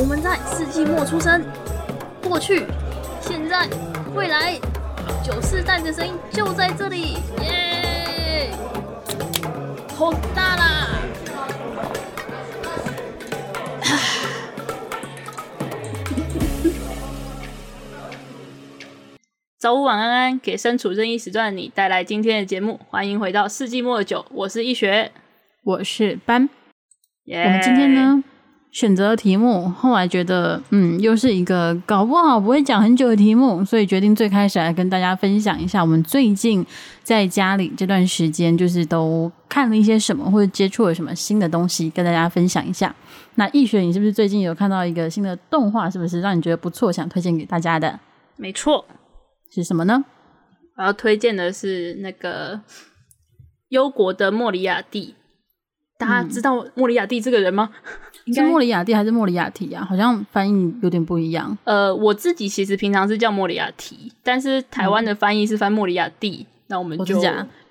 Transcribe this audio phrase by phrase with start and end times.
[0.00, 1.44] 我们在世纪末出生，
[2.22, 2.64] 过去、
[3.20, 3.68] 现在、
[4.14, 4.56] 未来，
[5.24, 8.52] 九四代的声音就在这里，耶！
[9.96, 11.00] 好大啦！
[19.58, 22.78] 早午晚安安，给身处任意时段的你带来今天的节目。
[22.88, 25.10] 欢迎回到世纪末的酒，我是易学，
[25.64, 26.48] 我是班。
[27.24, 28.22] Yeah 我们今天呢，
[28.70, 36.64] 选择题目，后来觉得，嗯，又是一个搞不好不会讲很久的题目，所以决定最开始来跟大家分享一下，我们最近
[37.02, 42.94] 在家里这段时间，就是都看了一些什么，或者接触了什么新的东西，跟大家分享一下。
[43.36, 45.88] 那易学，你是不是最近有看到一个新的动画？
[45.88, 47.98] 是不是让你觉得不错，想推荐给大家的？
[48.36, 48.84] 没错。
[49.50, 50.04] 是什么呢？
[50.76, 52.60] 我要推荐的是那个
[53.70, 55.14] 忧国的莫里亚蒂。
[55.96, 57.70] 大家知道莫里亚蒂这个人吗？
[57.72, 57.90] 嗯、
[58.32, 59.84] 是莫里亚蒂还是莫里亚提啊？
[59.84, 61.56] 好像翻译有点不一样。
[61.64, 66.38] 呃，我自己其实平常是叫莫里亚提，但是台湾的翻译是翻莫里亚蒂。
[66.40, 67.20] 嗯、那我们就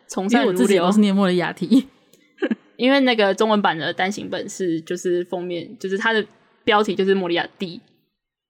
[0.07, 0.59] 从善如流。
[0.59, 1.87] 我自己都是念莫里亚提，
[2.77, 6.25] 因为那个中文版的单行本是就是封面，就是它的
[6.63, 7.81] 标题就是莫里亚蒂。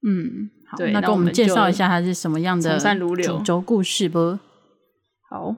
[0.08, 0.50] 嗯。
[0.70, 4.38] 好，那给我们介绍一下它是什么样的从善如流主轴故事不？
[5.30, 5.56] 好，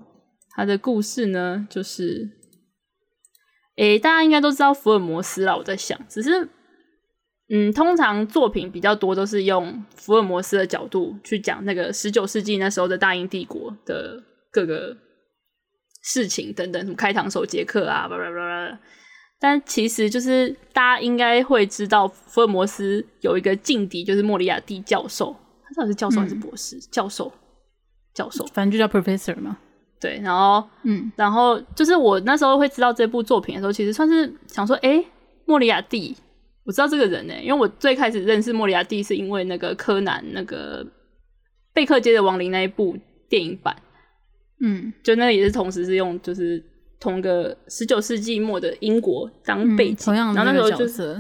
[0.52, 2.30] 它的故事呢，就是，
[3.80, 5.56] 诶、欸，大家应该都知道福尔摩斯啦。
[5.56, 6.50] 我在想，只是，
[7.50, 14.98] 嗯，通常作品比较多都是用福尔摩斯的角度去讲那个十九世纪那时候的大英帝国的各个
[16.04, 18.78] 事情等等，什么开膛手杰克啊，巴拉巴拉。
[19.40, 25.34] 但其实就是大家应该会知道，福尔摩斯有一个劲敌，就是莫里亚蒂教授。
[25.64, 26.76] 他到底是教授还是博士？
[26.76, 27.32] 嗯、教授，
[28.14, 29.58] 教授，反正就叫 professor 嘛。
[30.00, 35.04] 对，然后，嗯，然后就是我那时候会知道这部作品的时候，其实算是想说，哎，
[35.46, 36.16] 莫里亚蒂，
[36.64, 40.86] 我知道这个人呢，因为我最开始认识莫里亚蒂是因为那个柯南那个
[41.74, 42.98] 贝克街的亡灵那一部
[43.28, 43.76] 电影版，
[44.62, 46.64] 嗯，就那也是同时是用就是。
[47.02, 51.16] 同个十九世纪末的英国当背景，嗯、然后那时候就是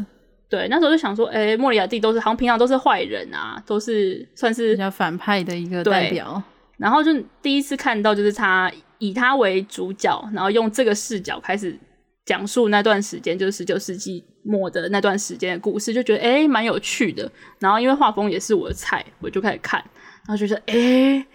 [0.50, 6.44] 对，那时候就想说，哎、欸，莫里亚蒂都是好像平常都是坏人啊，都是算是比较反派的一个代表。
[6.80, 11.78] 然后就第一次看到，就是他以他为主角，然后用这个视角开始
[12.26, 17.30] 讲述那段时间，就是十九世纪末的那段时间的故事，就觉得哎，蛮、有趣的。
[17.60, 19.80] 然后因为画风也是我的菜，我就开始看，
[20.26, 21.26] 然后就觉得哎、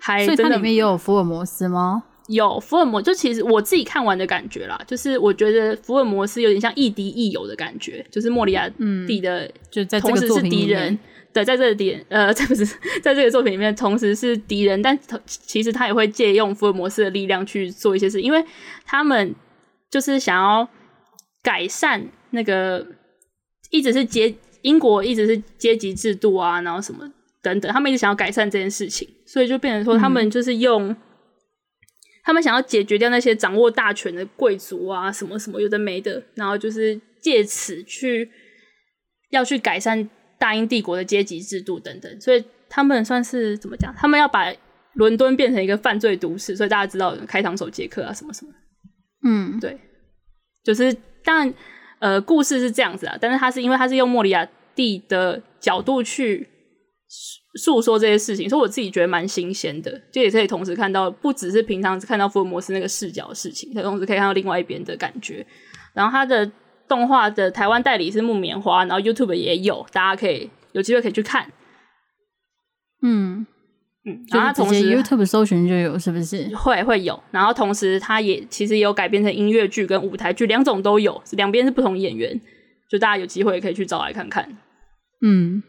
[0.00, 0.36] 还真的。
[0.36, 2.02] 所以它里面也有福尔摩斯吗？
[2.28, 8.68] 有福尔摩，就其实我自己看完的感觉啦，就是我觉得福尔摩斯有点像亦敌亦友的感觉，就是莫里亚
[9.06, 10.98] 蒂的，嗯，就在同时是敌人，
[11.32, 12.66] 对，在这个点，呃， 这不是
[13.02, 18.44] 在这个作品里面，同时是敌人，但其实他也会借用福尔摩斯的力量去做一些事，因为
[18.84, 19.34] 他们
[19.90, 20.68] 就是想要
[21.42, 22.86] 改善那个
[23.70, 27.10] 一直是阶英国一直是阶级制度啊，然后什么
[27.42, 30.90] 等等，他们一直想要改善这件事情，所以就变成说他们就是用。
[30.90, 30.96] 嗯
[32.28, 38.30] 他们想要解决掉那些掌握大权的贵族啊，什么什么有的没的，然后就是借此去
[39.30, 40.06] 要去改善
[40.38, 43.94] 大英帝国的阶级制度等等，所以他们算是怎么讲？
[43.96, 44.52] 他们要把
[44.92, 48.52] 伦敦变成一个犯罪都市，所以大家知道开膛手杰克啊，什么什么，
[49.24, 49.78] 嗯，对，
[50.62, 50.94] 就是
[51.24, 51.54] 当然，
[51.98, 56.46] 呃，故事是这样子啊，但是他是因为他是用莫里亚蒂的角度去。
[57.54, 65.44] 诉说这些事情，所以我自己觉得蛮新鲜的，就也可以同时看到，不只是平常看到福尔摩斯那个视角的事情，它同时可以看到另外一边的感觉。
[65.94, 66.50] 然后它的
[66.86, 71.50] 动画的台湾代理是木棉花，然后 YouTube 也有，大家可以有机会可以去看。
[73.02, 73.46] 嗯
[74.04, 76.54] 嗯，然后它同时 YouTube 搜寻就有，是不是？
[76.54, 82.40] 会会有，然后同时它也其实也有改编成音乐剧跟舞台剧，两种都有，两边是不同演员，
[82.90, 84.58] 就大家有机会可以去找来看看。
[85.22, 85.62] 嗯。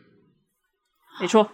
[1.22, 1.50] 没错，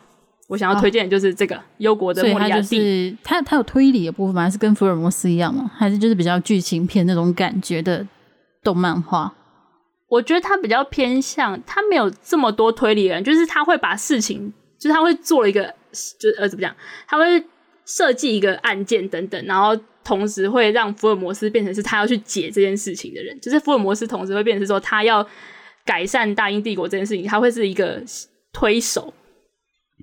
[0.47, 2.61] 我想要推荐的就是这个《忧、哦、国的莫里亚蒂》。
[2.69, 4.43] 就是它，它有推理的部分吗？
[4.43, 5.71] 还是跟福尔摩斯一样吗？
[5.75, 8.05] 还是就是比较剧情片那种感觉的
[8.63, 9.33] 动漫画？
[10.07, 15.63] 我觉得它比较偏向，它没有这么多推理人，就是他会把事情，就是他会做了一个，
[16.19, 16.75] 就呃怎么讲？
[17.07, 17.43] 他会
[17.85, 25.27] 设计一个案件等等，然后同时会让福尔摩斯变成是他要去解这件事情的人，就是福尔摩斯同时会变成是说他要
[25.83, 27.99] 改善大英帝国这件事情，他会是一个
[28.53, 29.11] 推手。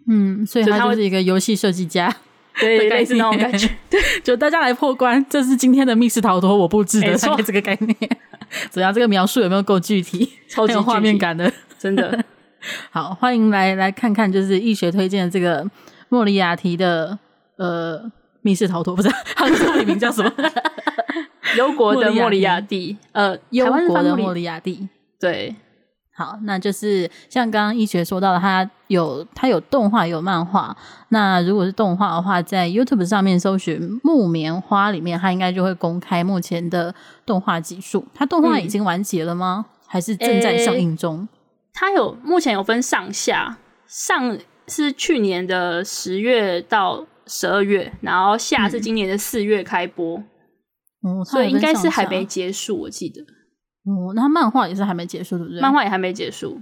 [0.07, 2.15] 嗯，所以他就是一个游戏设计家，
[2.59, 3.69] 对，类似那种感觉。
[3.89, 7.97] 对，就大家来破关，这是今天的密室逃脱，我布置的，大概这个概念。
[8.71, 8.93] 怎样？
[8.93, 10.29] 这个描述有没有够具体？
[10.49, 12.23] 超级 有画面感的，真的。
[12.91, 15.67] 好，欢迎来来看看，就是易学推荐的这个
[16.09, 17.19] 莫里亚提的
[17.57, 18.01] 呃
[18.43, 20.33] 密室逃脱，不是他的作品名叫什么？
[21.57, 24.89] 忧国的莫里亚蒂，呃，忧国的莫里亚蒂，
[25.19, 25.55] 对。
[26.15, 30.77] 好，那就是像刚刚一学说到的，它有它有动画有漫画。
[31.09, 36.95] 那如果是动画的话，在 YouTube 上面搜寻《木棉花》里面，它应该就会公开目前的
[37.25, 38.07] 动画集数。
[38.15, 39.65] 它动画已经完结了吗？
[39.67, 41.27] 嗯、还是正在上映中？
[41.73, 43.57] 它有目前有分上下，
[43.87, 44.39] 上
[44.69, 50.23] 是去年的十月到十二月，然后下是今年的四月开播。
[51.03, 53.25] 嗯，所以应该是还没结束，我记得。
[53.85, 55.61] 哦，那漫画也是还没结束，对不对？
[55.61, 56.61] 漫画也还没结束。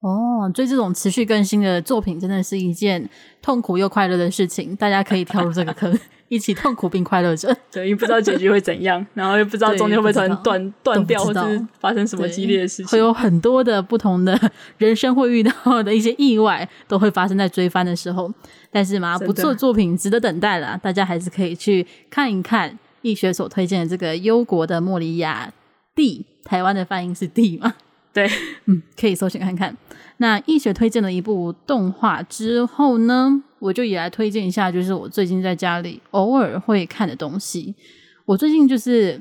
[0.00, 3.08] 哦，所以这种持续更新的作品真的是一件
[3.40, 4.74] 痛苦又快乐的事情。
[4.74, 7.56] 大家可以跳入这个坑， 一起痛苦并快乐着。
[7.70, 12.86] 对，因为不知道结局会怎样，然后又不知道中间会不会突然断断掉，或是发生什么激烈的事情。
[12.86, 14.36] 会有很多的不同的
[14.78, 18.28] 人生会遇到的一些意外，都会发生在追番的时候。
[18.72, 25.52] 但是嘛，不错作品值得等待啦，大家还是可以去看一看易学所推荐的这个忧国的莫里亚
[25.94, 26.24] 蒂。
[26.44, 27.74] 台湾的发音是 D 吗？
[28.12, 28.28] 对，
[28.66, 29.76] 嗯，可以搜寻看看。
[30.16, 37.74] 那易学推荐了一部动画之后呢，我就也来推荐一下，就是我最近在家里偶尔会看的东西。
[38.24, 39.20] 我最近就是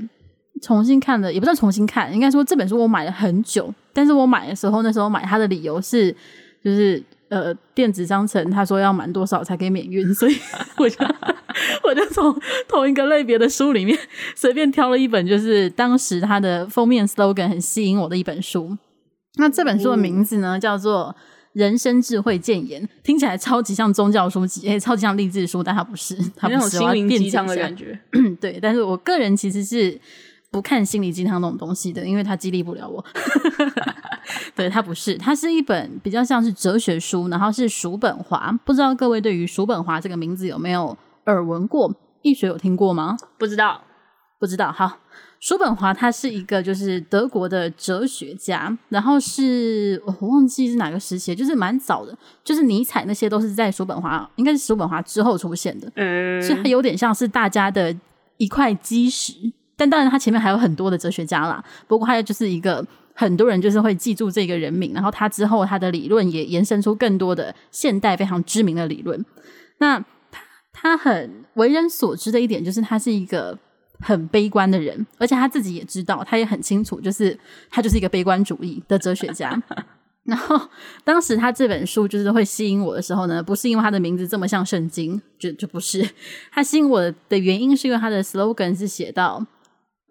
[0.62, 6.15] 重新看了，也不算重新看，应该说这本书我买了很久，但是我买的时候，那时候买它的理由是，
[6.63, 7.01] 就是。
[7.31, 10.35] 呃，电子商城他说要满多少才可以免运，所以
[10.77, 10.97] 我就
[11.83, 12.33] 我就从
[12.68, 13.98] 同一个类别的书里面
[14.36, 18.77] 随便挑了一本，就是当时它的封面 slogan 很吸引我的一本书。
[19.36, 21.15] 那这本书的名字呢，叫做
[21.53, 27.98] 《人生智慧谏言》，听起来超级像宗教书籍，也超级像励志书，但它不是，它不是心灵鸡汤的感觉。
[28.42, 30.00] 对，但是我个人其实是
[30.51, 33.03] 不看心灵鸡汤那种东西的，因为它激励不了我。
[34.53, 38.51] 对，它不是，它是一本比较像是哲学书，然后是叔本华。
[38.65, 40.95] 不知道各位对于叔本华这个名字有没有
[41.25, 41.94] 耳闻过？
[42.21, 43.18] 易学有听过吗？
[43.38, 43.81] 不知道，
[44.39, 44.71] 不知道。
[44.71, 45.00] 好，
[45.39, 55.91] 叔本华他是一个就是德国的哲学家，然后是我忘记是哪个时期，就是蛮早的，就是尼采那些都是在叔本华，应该是叔本华之后出现的。
[55.95, 57.95] 嗯，所以他有点像是大家的
[58.38, 59.33] 一块基石，
[59.75, 61.63] 但当然他前面还有很多的哲学家啦。
[61.88, 62.85] 不过他就是一个。
[63.13, 69.24] 很多人就是会记住这个人名，然后他之后他的理论也延伸出更多的现代非常知名的理论。
[69.79, 70.03] 那
[70.73, 73.57] 他他很为人所知的一点就是他是一个
[74.00, 77.38] 很悲观的人，而且他自己也知道，他也很清楚，就是
[77.69, 79.62] 他就是一个悲观主义的哲学家。
[80.23, 80.59] 然后
[81.03, 86.07] 当时他这本书就是会吸引我的时候呢，不是因为他的名字这么像圣经，就就不是。
[86.51, 89.45] 他吸引我的原因是因为他的 slogan 是写到。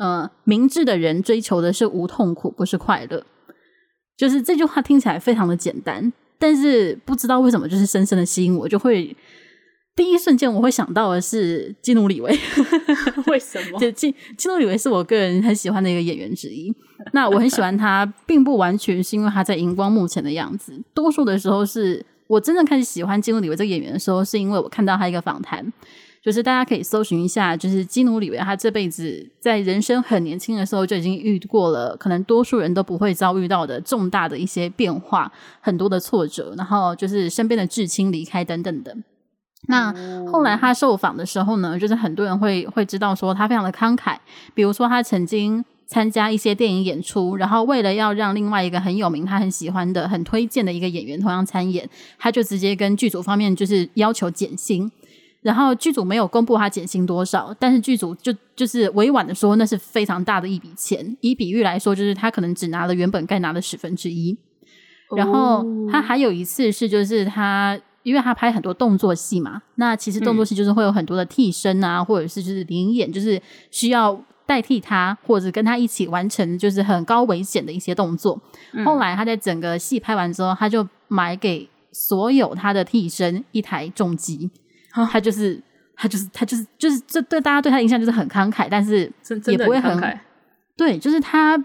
[0.02, 3.22] 嗯、呃，明智的人追求的是无痛苦，不是快乐。
[4.16, 9.14] 就是这句话听起来非常的简单，但是不知道为什么就是深深的吸引我，就会
[9.96, 12.31] 第一瞬间我会想到的是基努里维。
[13.26, 13.78] 为什么？
[13.78, 16.75] 就基基努里维是我个人很喜欢的一个演员之一。
[17.12, 25.72] 那我很喜欢他，并不完全是因为他在荧光幕前的样子，多数的时候是我真正开始喜欢基努里维这个演员的时候，是因为我看到他一个访谈。
[26.22, 35.32] 就是大家可以搜寻一下，就是基努里维，他这辈子在人生很年轻的时候就已经遇过了，可能多数人都不会遭遇到的重大的一些变化，
[35.62, 38.94] 很多的挫折，然后就是身边的至亲离开等等的。
[39.68, 39.92] 那
[40.26, 44.16] 后来他受访的时候呢，就是很多人会会知道说他非常的慷慨，
[44.54, 54.90] 比如说他曾经参加一些电影演出，然后为了要让另外一个很有名、他很喜欢的、很推荐的一个演员同样参演，他就直接跟剧组方面就是要求减薪。
[55.42, 61.16] 然后剧组没有公布他减薪多少，但是剧组就就是委婉的说，那是非常大的一笔钱。
[61.23, 64.37] 以比喻来说，就是他可能只拿了原本该拿的十分之一。
[65.16, 73.40] 然后他还有一次是，就是他因为他拍很多动作戏嘛，那其实动作戏就是会有很多的替身啊，嗯、或者是就是灵演，就是
[73.71, 78.40] 需要代替他或者跟他一起完成，就是很高危险的一些动作。
[78.73, 84.50] 嗯、后来他在整个戏拍完之后，他就买给所有他的替身一台重机。
[85.11, 85.62] 他就是
[85.95, 89.12] 他就是他就是就是这对大家对他的印象就是很慷慨，但是
[89.47, 90.21] 也不会很，很
[90.76, 91.57] 对，就是他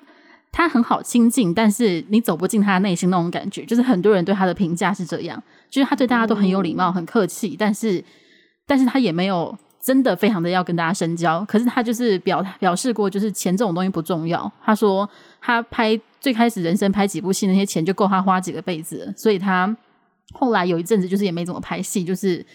[0.57, 3.65] 他很好亲近，但是你走不进他的内心那种感觉。
[3.65, 8.01] 就是很多人对他的评价是这样，就是他对大家都很有礼貌、很客气，但是
[8.65, 11.43] 但是他也没有真的非常的要跟大家深交。
[11.43, 14.50] 可是他就是表表示过，就是钱这种东西不重要。
[14.63, 15.09] 他说
[15.41, 19.13] 他拍最开始人生拍几部戏，那些钱就够他花几个辈子。
[19.17, 19.75] 所以他
[20.31, 22.45] 后来有一阵子就是也没怎么拍戏，就是。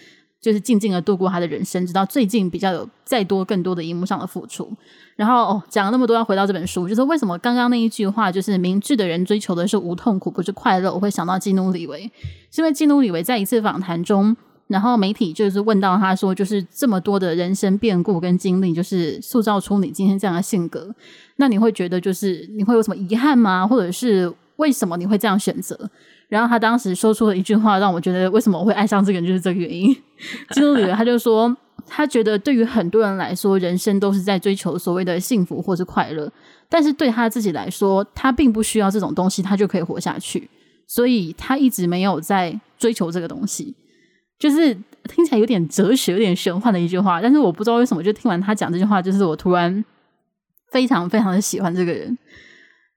[0.41, 4.73] 就是静静的度过他的人生，直到最近比较有再多更多的荧幕上的付出。
[5.17, 10.91] 然后哦，讲了那么多，要回到这本书，就是为什么刚刚那一句话，就是明智的人追求的是无痛苦，不是快乐。
[10.93, 12.11] 我会想到基努里维，
[12.51, 14.35] 是因为基努里维在一次访谈中，
[14.69, 20.95] 然后媒体就是问到他说，就是这么多的人生变故跟经历，就是塑造出你今天这样的性格，
[21.37, 23.67] 那你会觉得就是你会有什么遗憾吗？
[23.67, 24.33] 或者是？
[24.61, 25.91] 为什么你会这样选择？
[26.29, 29.93] 然后他当时说出了一句话，让我觉得为什么我会爱上这个人，就是这个原因。
[30.51, 36.31] 金督里他就说，他觉得对于很多人来说，人生都是在追求所谓的幸福或是快乐，
[36.69, 40.49] 但是对他自己来说，他并不需要这种东西，他就可以活下去。
[40.87, 43.75] 所以他一直没有在追求这个东西，
[44.39, 44.73] 就是
[45.09, 47.21] 听起来有点哲学、有点玄幻的一句话。
[47.21, 49.85] 但是我不知道为什么，就听完他讲这句话，就是我突然
[50.71, 52.17] 非常非常的喜欢这个人，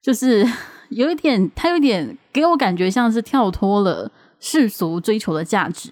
[0.04, 0.48] 就是。
[0.94, 5.90] 有一点，他有一点给我感觉像是跳脱了世俗追求的价值。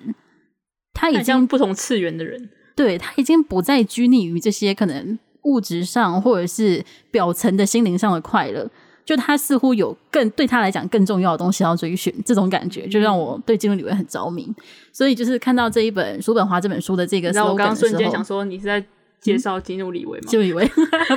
[0.94, 8.70] 他已经不同次元的人，对，他已经不再拘泥于这些可能物质上或者是表层的心灵上的快乐。
[9.04, 14.48] 就他似乎有更对他来讲更重要的东西要追寻，这种感觉就让我对金融理论很着迷。
[14.94, 18.84] 所以就是看到这一本叔本华这本书的这个，然后我刚刚瞬间想说，你是在
[19.22, 20.26] 介绍金入李维吗？
[20.28, 20.68] 金入李维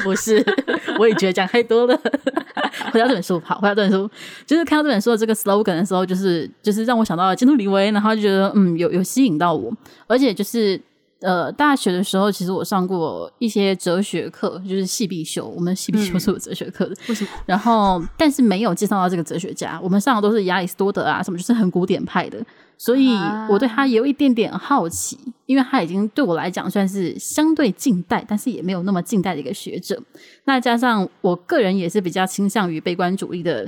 [0.02, 0.44] 不是，
[1.00, 2.00] 我也觉得讲太多了。
[2.92, 4.08] 回到这本书，好，回到这本书，
[4.46, 9.72] 就是看到这本书的这个 slogan 的时候，就是就是让我想到了金入李维，然后就觉得嗯，有有吸引到我，
[10.06, 10.80] 而且就是
[11.24, 17.30] 呃，大学的时候其实我上过一些哲学课，就是系必修，我们系必修是有哲学课的，嗯，为什么？
[17.46, 22.44] 然后但是没有介绍到这个哲学家，我们上的都是亚里士多德啊，什么就是很古典派的。
[22.76, 23.16] 所以
[23.48, 25.16] 我对他有一点点好奇，
[25.46, 29.98] 因为他已经对我来讲算是相对近代，但是也没有那么近代的一个学者。
[30.44, 33.64] 那加上我个人也是比较倾向于悲观主义的，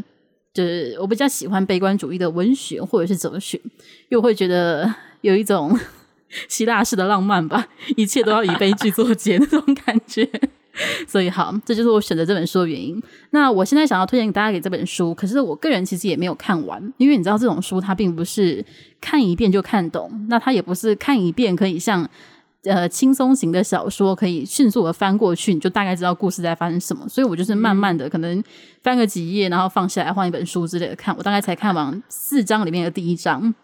[0.52, 3.60] 就是我比较喜欢悲观主义的文学或者是哲学，
[4.08, 5.78] 又会觉得有一种
[6.48, 7.66] 希腊式的浪漫吧，
[7.96, 10.28] 一切都要以悲剧作结 那种感觉。
[11.08, 13.02] 所以好，这就是我选择这本书的原因。
[13.30, 18.62] 那我现在想要推荐给大家给这本书，可是我个人其实也没有看完，因为你知道这种书它并不是
[19.00, 22.06] 看一遍就看懂，那它也不是看一遍可以像
[22.64, 27.08] 呃轻松型的小说可以迅速的翻过去，你就大概知道故事在发生什么。
[27.08, 28.44] 所以我就是慢慢的可能
[28.82, 31.16] 翻个几页，然后放下来换一本书之类的看。
[31.16, 33.54] 我大概才看完四章里面的第一章。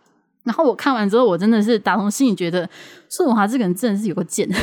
[0.44, 2.68] 然后我看完之后，我真的是打从心里觉得，
[3.08, 4.48] 叔本华这个人真的是有个贱。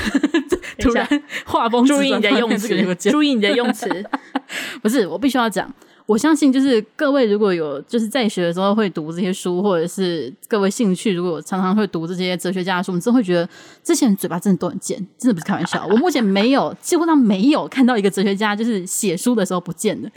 [0.79, 1.05] 突然
[1.45, 3.87] 画风，注意你的用词，注意你的用词。
[4.81, 5.69] 不是，我必须要讲，
[6.05, 13.47] 我相信就是各位如果有就是在学的时候会读这些书，或者是各位兴趣如果常常会读这些哲学家的书，我们真的会觉得
[13.83, 15.85] 这些人嘴巴真的都很贱，真的不是开玩笑。
[15.89, 20.09] 我目前没有，几乎上没有看到一个哲学家就是写书的时候不贱的。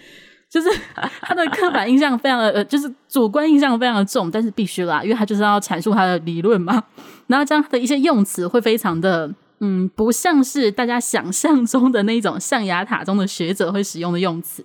[0.52, 0.68] 就是
[1.22, 6.84] 他的刻板印象非常的呃，就是主观印象非常的重，但是必须啦，因为他就是要阐述他的理论嘛。
[7.26, 14.62] 然后这样的一些用词会非常的嗯，不像是大家想象中的那种象牙塔中的学者会使用的用词。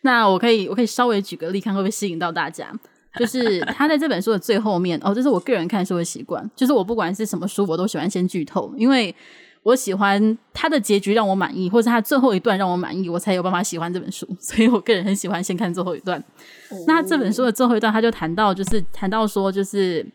[0.00, 2.72] 那我可以我可以稍微举个例，看会不会吸引到大家。
[3.18, 9.14] 就是他在这本书的最后面哦，这是我个人看书的习惯，就是我不管是什么书，我都喜欢先剧透，因为。
[9.62, 14.26] 我喜欢他的结局让我满意，或者他最后一段让我满意，我才有办法喜欢这本书。
[14.40, 16.18] 所以我个人很喜欢先看最后一段。
[16.18, 20.06] 哦、那这本书的最后一段，他就谈到，就是谈到说，就是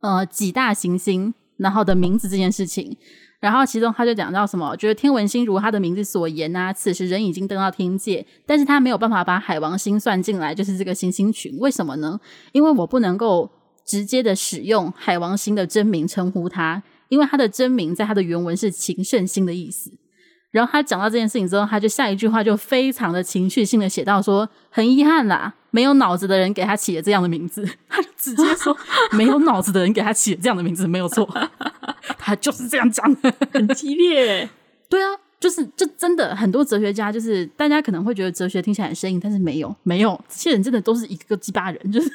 [0.00, 2.94] 呃几大行星然后的名字这件事情。
[3.40, 11.58] 然后其中他就讲到什么，觉得天文星如他的名字所言啊，此时人已经登到天界，但是他没有办法把海王星算进来，就是这个行星群。
[11.58, 12.18] 为什么呢？
[12.52, 13.50] 因为我不能够
[13.86, 16.82] 直接的使用海王星的真名称呼他。
[17.14, 19.88] 因为他的真名在他的原文是情圣心的意思，
[20.50, 27.64] 然后他讲到这件事情之后，他就下一句话就非常的情绪性的写到说：“很遗憾啦，没有脑子的人给他起了这样的名字。
[27.88, 28.76] ”他就直接说
[29.16, 31.24] ：“没有脑子的人给他起了这样的名字，没有错。
[32.18, 34.48] ”他就是这样讲的，很激烈。
[34.90, 42.10] 对啊，就是就真的很多哲学家，就是大家可能会觉得哲学听起来很生硬，但是没有没有，这些人真的都是一个个鸡巴人，就是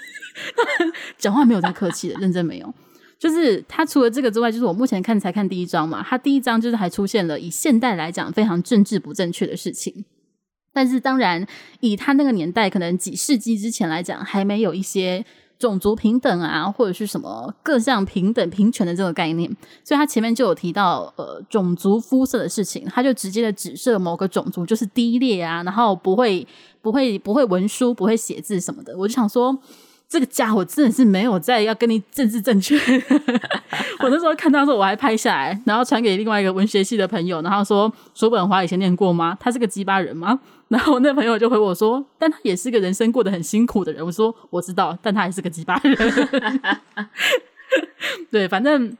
[1.17, 2.73] 讲话没有在客气的，认真没有。
[3.19, 6.01] 就是他除了这个之外，就是我目前看才看第一章嘛。
[6.01, 10.05] 他第一章就是还出现了以现代来讲非常政治不正确的事情，
[10.71, 11.45] 但是当然
[11.81, 15.25] 以他那个年代可能几世纪之前来讲，还没有一些
[15.57, 19.53] 种族平等啊，或者是什么各项平等平权的这个概念。
[19.83, 26.47] 所以他前面就有提到呃种族肤色的事情，他就直接的指涉某个种族就是低劣啊，然后不会
[26.81, 28.97] 不会不会文书不会写字什么的。
[28.97, 29.59] 我就想说。
[30.09, 32.75] 这个家伙真的是没有在要跟你政治正确。
[34.01, 39.37] 我那时候看到的时候，我还拍下来，然后传给另外一个文学系的朋友，然后说：“叔本华以前念过吗？
[39.39, 40.39] 他是个鸡巴人吗？”
[40.69, 45.95] 然后我那朋友就回我说：“但他也是个人生过得很辛苦的人。”我说：“我知道，但他还是个鸡巴人。
[48.31, 48.95] ”对，反正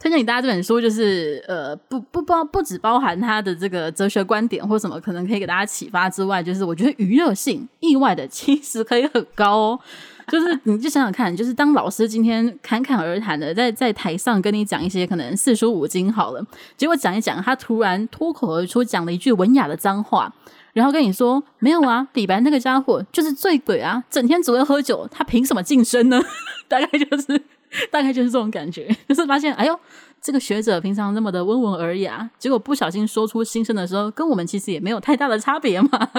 [0.00, 9.80] 推荐给大家这本书，就是呃，不不包不只包含他的这个哲学观点或什么，可能可以给大家启发之外，就是我觉得娱乐性意外的其实可以很高哦。
[10.28, 20.32] 就是，你就想想看，就是当老师今天侃侃而谈的在在台上跟你讲一些可能四书五经好了，结果讲一讲，他突然脱口而出讲了一句文雅的脏话，
[20.74, 26.20] 然后跟你说没有啊，李白那个家伙就是醉鬼啊，整天只会喝酒，他凭什么晋升呢？
[26.68, 27.42] 大概就是
[27.90, 29.78] 大概就是这种感觉， 就是发现哎呦，
[30.20, 36.10] 这个学者平常那么的温文尔雅，结果不小心说出心声的时候，跟我们其实也没有太大的差别嘛。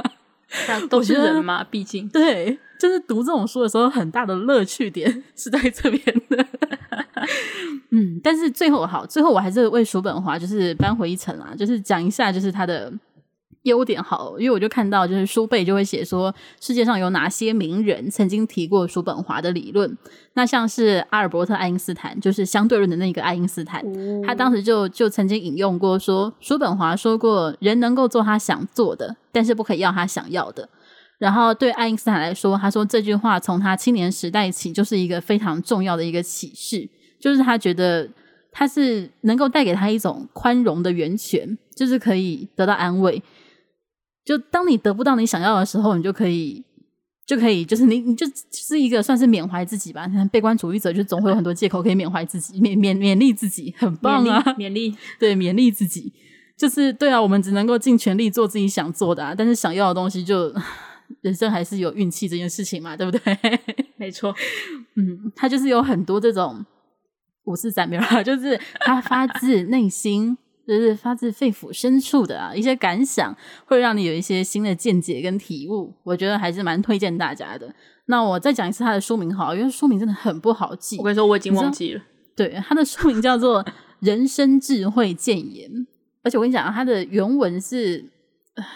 [0.89, 6.45] 都 是人嘛，毕竟对，就是读这种书的时候，很大的乐趣点是在这边的。
[7.91, 12.91] 嗯，但是最后好，最后我还是为叔本华就是扳回一城啦，就是讲一下就是他的
[13.63, 19.97] 优点好，因为我就看到就是书背就会写说世界上有哪些名人曾经提过叔本华的理论，
[20.33, 30.69] 那像是阿尔伯特爱因斯坦，就是相对论的那个爱因斯坦，哦、他当时就就曾经引用过说叔本华说过人能够做他想做的，但是不可以要他想要的。
[31.17, 36.89] 然后对爱因斯坦来说，他说这句话从他青年时代起就是一个非常重要的一个启示。
[37.19, 38.09] 就是他觉得
[38.53, 43.21] 他是能够带给他一种宽容的源泉，就是可以得到安慰。
[44.29, 46.63] 就当你得不到你想要的时候，你就可以
[47.25, 50.05] 就可以，就是你你就，是一个算是缅怀自己吧。
[50.05, 54.39] 你看悲观主义者就总会有很多借口可以缅怀自己，勉勉勉励自己，很棒啊！
[54.55, 56.13] 勉励， 对，勉励自己，
[56.55, 57.19] 就是对啊。
[57.19, 60.53] 我们只能够尽全力做自己想做的啊，但是想要的东西就
[61.21, 63.35] 人生还是有运气这件事情嘛，对不对？
[63.97, 64.35] 没错，
[64.95, 66.63] 嗯，他就是有很多这种。
[67.45, 70.37] 五四三没有，就是他发自内心，
[70.77, 73.35] 就是发自肺腑深处的啊一些感想，
[73.65, 75.93] 会让你有一些新的见解跟体悟。
[76.03, 77.73] 我觉得还是蛮推荐大家的。
[78.05, 80.97] 那我再讲一次他的书名好，因为书名真的很不好记。
[80.97, 82.01] 我跟你说，我已经忘记了。
[82.35, 83.63] 对，他的书名叫做
[83.99, 85.69] 《人生智慧谏言》，
[86.23, 88.09] 而且我跟你讲，他的原文是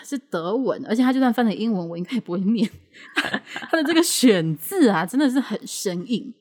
[0.03, 2.69] 是德文，而且他就算翻成英文，我应该也不会念。
[3.69, 6.33] 他的这个选字啊，真的是很生硬。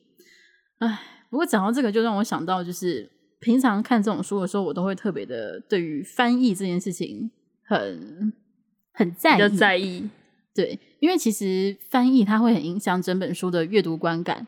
[0.79, 0.99] 哎。
[1.29, 3.09] 不过讲到这个，就让我想到，就是
[3.43, 7.29] 平常看这种书的时候，我都会特别的对于翻译这件事情
[7.63, 8.33] 很
[8.93, 9.57] 很在意。
[9.57, 10.09] 在意，
[10.55, 14.47] 对，因为其实翻译它会很影响整本书的阅读观感，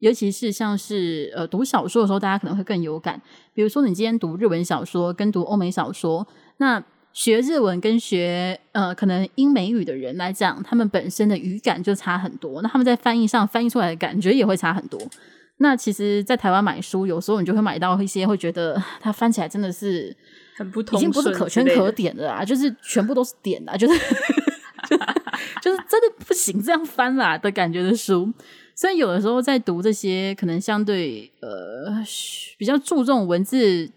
[0.00, 3.22] 尤其是像是呃读小说的时候，大家可能会更有感。
[3.54, 14.98] 比如说，你今天读日文小说跟读欧美小说，那学日文跟学呃可能英美语的人来讲，他们本身的语感就差很多，那他们在翻译上翻译出来的感觉也会差很多。
[15.62, 20.14] 那其实，在台湾买书，有时候你就会买到一些会觉得它翻起来真的是
[20.56, 23.98] 很不同，已经不是可圈可点的啦，就是全部都是点啦，就是
[24.90, 24.96] 就
[25.62, 28.30] 就是真的不行这样翻啦的感觉的书。
[28.74, 31.92] 所以有的时候在读这些可能相对呃
[32.58, 33.88] 比较注重文字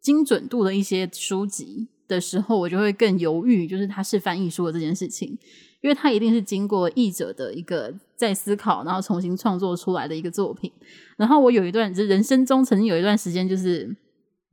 [0.00, 5.38] 精准度的一些书籍的时候，我就会更犹豫，就是它是翻译书的这件事情。
[5.84, 10.72] 因为它一定是经过译者的一个再思考，然后重新创作出来的一个作品。
[11.18, 13.94] 然后我有一段，就人生中曾经有一段时间，就是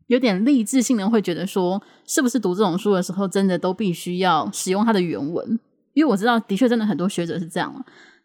[0.07, 5.57] 有点励志性的，会觉得说，是不是读这种书的时候，真的都必须要使用它的原文？
[5.93, 7.73] 因为我知道，的确真的很多学者是这样，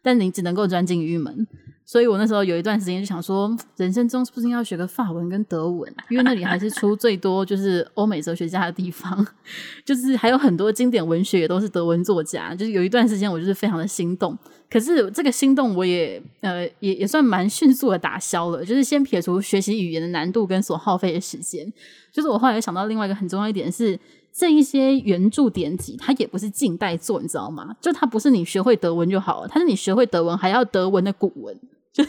[0.07, 1.45] 但你只能够专精于一门。
[1.83, 5.93] 所以我那时候有一段时间就想说， 人生中是不是应该要学个法文跟德文？
[6.09, 9.27] 因为那里还是出最多就是欧美哲学家的地方，
[9.83, 12.55] 就是还有很多经典文学也都是德文作家。
[12.55, 14.37] 就是有一段时间我就是非常的心动，
[14.69, 18.63] 可是这个心动我也呃也也算蛮迅速的打消了。
[18.63, 21.69] 就是先撇除学习语言的难度跟所耗费的时间，
[22.13, 23.99] 就是我后来想到另外一个很重要一点是。
[24.37, 27.75] 这一些原著典籍，它也不是近代作，你知道吗？
[27.81, 31.59] 就它不是你学会德文就好了，它是你学会德文还要德文的古文，
[31.91, 32.03] 就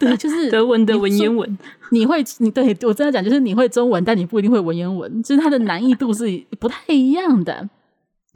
[0.00, 1.56] 对，就是德文的文言文。
[1.92, 6.24] 你会，你对我真的讲，就是你会中文，但你不一定会文言文，就是它的难易度是
[6.58, 7.70] 不太一样的。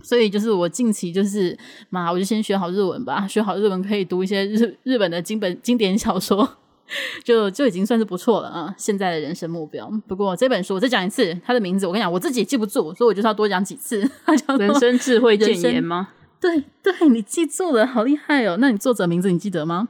[0.05, 6.49] 所以就是我近期就是嘛，我就先学好日文吧，学好日文可以读一些日日本的经本经典小说。
[7.25, 8.75] 就就已经算是不错了啊！
[8.77, 9.91] 现在的人生目标。
[10.07, 14.09] 不过这本书我再讲一次，它的名字我跟你讲，我自己也记不住，所以我就是要多讲几次。
[14.25, 16.11] 它 叫人生智慧谏言吗？
[16.41, 18.57] 对对，你记住了，好厉害哦！
[18.59, 19.89] 那你作者名字你记得吗？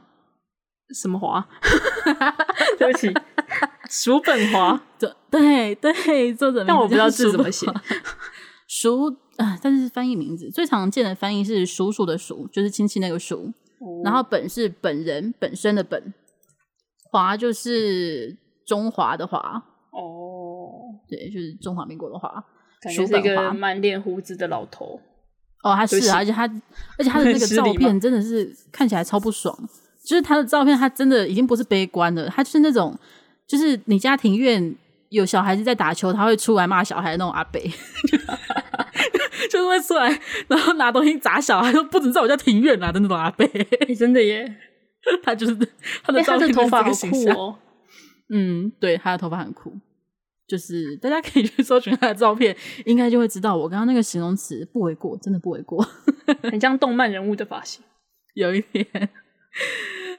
[0.93, 1.47] 什么华？
[2.77, 3.13] 对不起，
[3.89, 4.81] 叔本华。
[4.99, 7.65] 对对对，作者名字，但我不知道字怎么写。
[8.67, 13.53] 叔啊，但是翻译名字最常见的翻译是叔叔的叔，就是亲戚那个叔。
[13.79, 16.13] 哦、然后本是本人本身的本。
[17.11, 22.43] 华就是中华的华哦，对，就是中华民国的华。
[22.81, 24.99] 感觉是一个满脸胡子的老头
[25.61, 26.47] 哦，他是啊，而且他
[26.97, 29.55] 而且他的那个照片真的是看起来超不爽，
[30.03, 32.97] 就是他的照片，他真的已经不是悲观了，他就是那种，
[33.45, 34.75] 就是你家庭院
[35.09, 37.61] 有小孩子在打球，他会出来骂小孩的那种阿伯，
[39.51, 44.55] 就是会出来然后拿东西砸小孩，说不准在我家庭院啊的那种阿伯，欸，真的耶。
[45.23, 45.55] 他就是
[46.03, 47.57] 他的照片，欸、他的头发好酷哦。
[48.33, 49.73] 嗯，对，他的头发很酷，
[50.47, 55.85] 就是大家可以去搜寻他的照片，应该就会知道我刚刚那个形容词不为过，真的不为过，
[56.43, 57.83] 很像动漫人物的发型，
[58.35, 58.87] 有一点。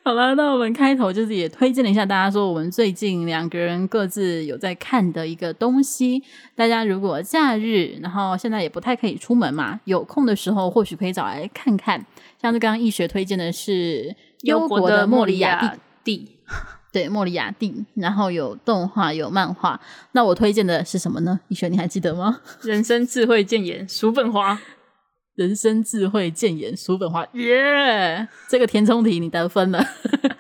[0.05, 6.21] 好了，那我们开头就是也推荐了一下大家说我们最近两个人各自有在看的一个东西。
[6.57, 12.05] 大家如果假日，然后现在也不太可以出门嘛，有空的时候或许可以找来看看。
[12.41, 14.11] 像是刚刚易学推荐的是
[14.43, 16.39] 《忧国的莫里亚蒂》，
[16.93, 17.85] 对，莫里亚蒂。
[17.95, 19.81] 然后有动画，有漫画。
[20.13, 21.41] 那我推荐的是什么呢？
[21.49, 22.41] 易学，你还记得吗？
[22.63, 24.59] 人生智慧谏言，叔本华。
[25.35, 27.27] 人生智慧谏言，叔本华。
[27.33, 28.29] 耶、yeah!！
[28.51, 29.83] 这个填充题你得分了。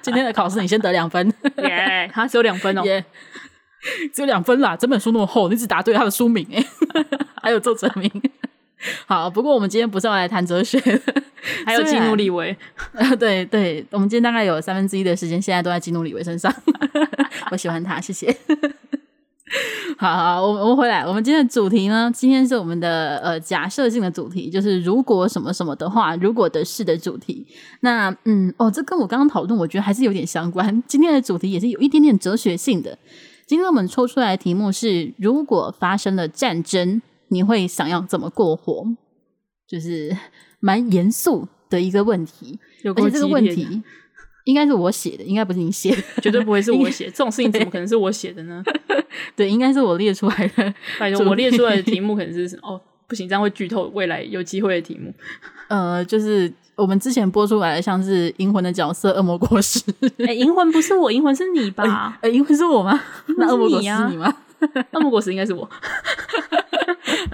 [0.02, 1.32] 今天的考试你先得两分。
[1.56, 2.10] 耶！
[2.12, 2.84] 他只有两分哦。
[2.84, 3.02] 耶！
[4.12, 4.76] 只有两分啦。
[4.76, 6.62] 整本书那么厚，你只答对他的书名哎，
[7.42, 8.10] 还有作者名。
[9.06, 10.78] 好，不过我们今天不是要来谈哲学，
[11.64, 12.56] 还有基努李维。
[13.18, 16.52] 对对，我们今天大概有三分之一的时间现在都在基努李维身上。
[17.50, 18.36] 我喜欢他，谢谢。
[19.98, 21.06] 好好，我们我们回来。
[21.06, 27.46] 我们今天的主题呢，今天是我们的呃假设性的主题，就是如果什么什么的话，如果的事的主题。
[27.80, 30.82] 那嗯哦，这跟我刚刚讨论，我觉得还是有点相关。
[30.88, 32.98] 今天的主题也是有一点点哲学性的。
[33.46, 38.86] 今天我们抽出来的题目是：如果发生了战争，你会想要怎么过活？
[39.66, 40.16] 就是
[40.60, 42.58] 蛮严肃的一个问题。
[42.82, 43.82] 有而且这个问题。
[44.44, 47.04] 应该是我写的，应该不是你写的，绝对不会是我写。
[47.04, 48.60] 这种事情怎么可能是我写的呢？
[49.36, 50.74] 对，应该是我列出来的。
[50.98, 55.14] 拜托，我列出来的题目可能是哦，不行，这样会剧透未来有机会的题目。
[55.70, 59.80] 呃，就是我们之前播出来的，像是《银魂》的角色恶魔果实。
[60.18, 62.18] 哎、欸，银魂不是我，银魂是你吧？
[62.20, 63.00] 呃、欸，银魂是我吗？
[63.38, 64.36] 那恶魔果实是你吗？
[64.90, 65.70] 恶魔果实应该是我。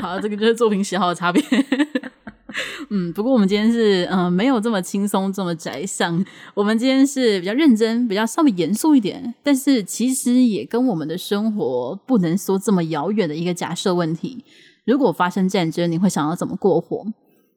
[0.00, 1.42] 好，这个就是作品喜好的差别。
[2.90, 6.24] 嗯，不过我们今天是嗯、没有这么轻松这么宅向。
[6.54, 14.44] 我们今天是比较认真，比较稍微严肃一点，但是其实也跟我们的生活不能说这么遥远的一个假设问题。
[14.86, 17.04] 如果发生战争，你会想要怎么过活？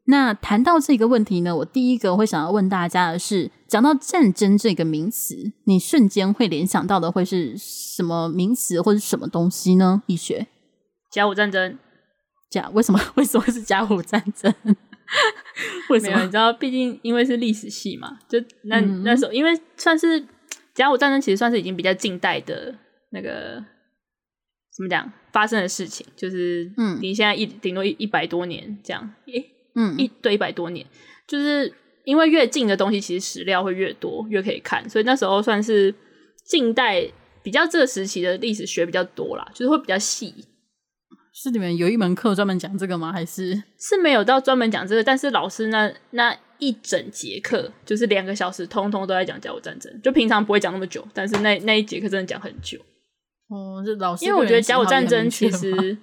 [0.06, 10.04] 那谈到这个问题呢，我第一个会想要问大家的是，讲到战争这个名词，你瞬间会联想到的会是什么名词或者什么东西呢？
[10.08, 10.48] 易学，
[11.10, 11.78] 甲午战争。
[12.52, 14.54] 甲为什么 为什么是甲午战争？
[15.90, 16.22] 为什么？
[16.22, 20.24] 你知道，毕竟因为是历史系嘛，就那、嗯、那时候，因为算是
[20.74, 22.74] 甲午战争，其实算是已经比较近代的
[23.10, 23.64] 那个
[24.76, 30.86] 怎么讲发生的事情，就是嗯，离现在一顶多一一百多年这样，诶，嗯，一对一百多年，
[31.28, 31.74] 就是
[32.06, 35.94] 因为越近的东西，其实史料会越多，越可以看，所以那时候算是
[36.46, 37.06] 近代
[37.44, 40.34] 比较这个时期的历史学比较多啦，就是会比较细。
[41.42, 43.12] 是你们有一门课专门讲这个吗？
[43.12, 45.04] 还是是没有到专门讲这个？
[45.04, 49.92] 但是老师那那一整节课就是两个小时，通通都在讲甲午战争。
[50.04, 52.78] 就平常不会讲那么久，但是那那一节课真的讲很久。
[53.48, 55.98] 哦，这老师，因为我觉得甲午战争其实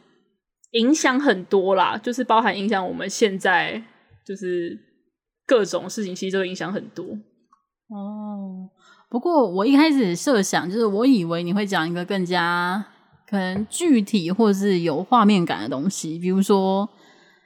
[0.73, 3.81] 影响很多啦，就是包含影响我们现在，
[4.27, 4.77] 就是
[5.47, 7.05] 各种事情其实都影响很多。
[7.05, 8.69] 哦，
[9.09, 12.85] 不过我一开始设想，就是我以为你会讲一个更加。
[13.29, 16.89] 可能具体或者是有画面感的东西，比如说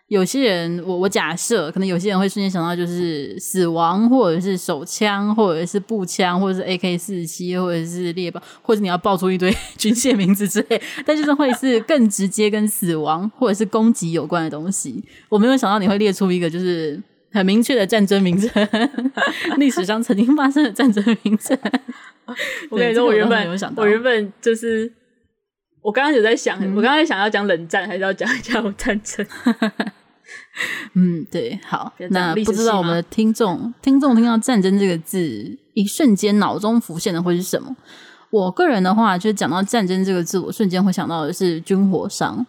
[0.09, 15.03] 有些人，我我假设可能有些人会瞬间想到就是死亡，或者是手枪，或者是步枪，或者是 AK 四十七，或者是猎豹，或者你要爆出一堆 军械名字之类，但就是会是更直接跟死亡或者是攻击有关的东西。
[15.29, 18.51] 我没有想到你会列出一个就是很明确的战争名称，
[19.57, 21.59] 历史上曾经发生的战争名称。
[22.71, 24.93] 我跟你说，我原本我原本就是。
[25.83, 29.27] 我刚刚有在想，嗯、我刚刚想要讲冷战，还是要讲甲午战争？
[30.95, 31.93] 嗯，对，好。
[32.11, 37.75] 那不知道我们的听众，听众听到战争这个字，一瞬间脑中浮现的会是什么？
[38.31, 42.47] 我个人的话，就是讲到战争这个字，我瞬间会想到的是军火商。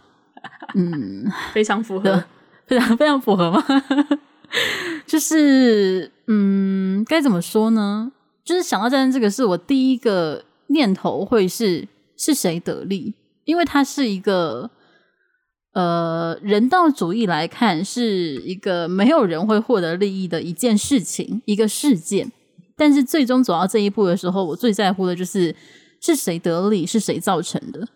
[0.76, 2.24] 嗯， 非常符合，
[2.68, 3.64] 非常非常符合吗？
[5.08, 8.12] 就是，嗯，该怎么说呢？
[8.44, 13.14] 就是想到战争这个，事我第一个念头会是是谁得利？
[13.46, 14.70] 因为它是一个，
[15.74, 22.32] 呃，人道主义来看是一个没有人会获得利益的一件事情，一个事件。
[22.76, 25.56] 但是最终走到这一步的时候，我最在乎的就是
[26.02, 27.88] 是谁得利，是谁造成的。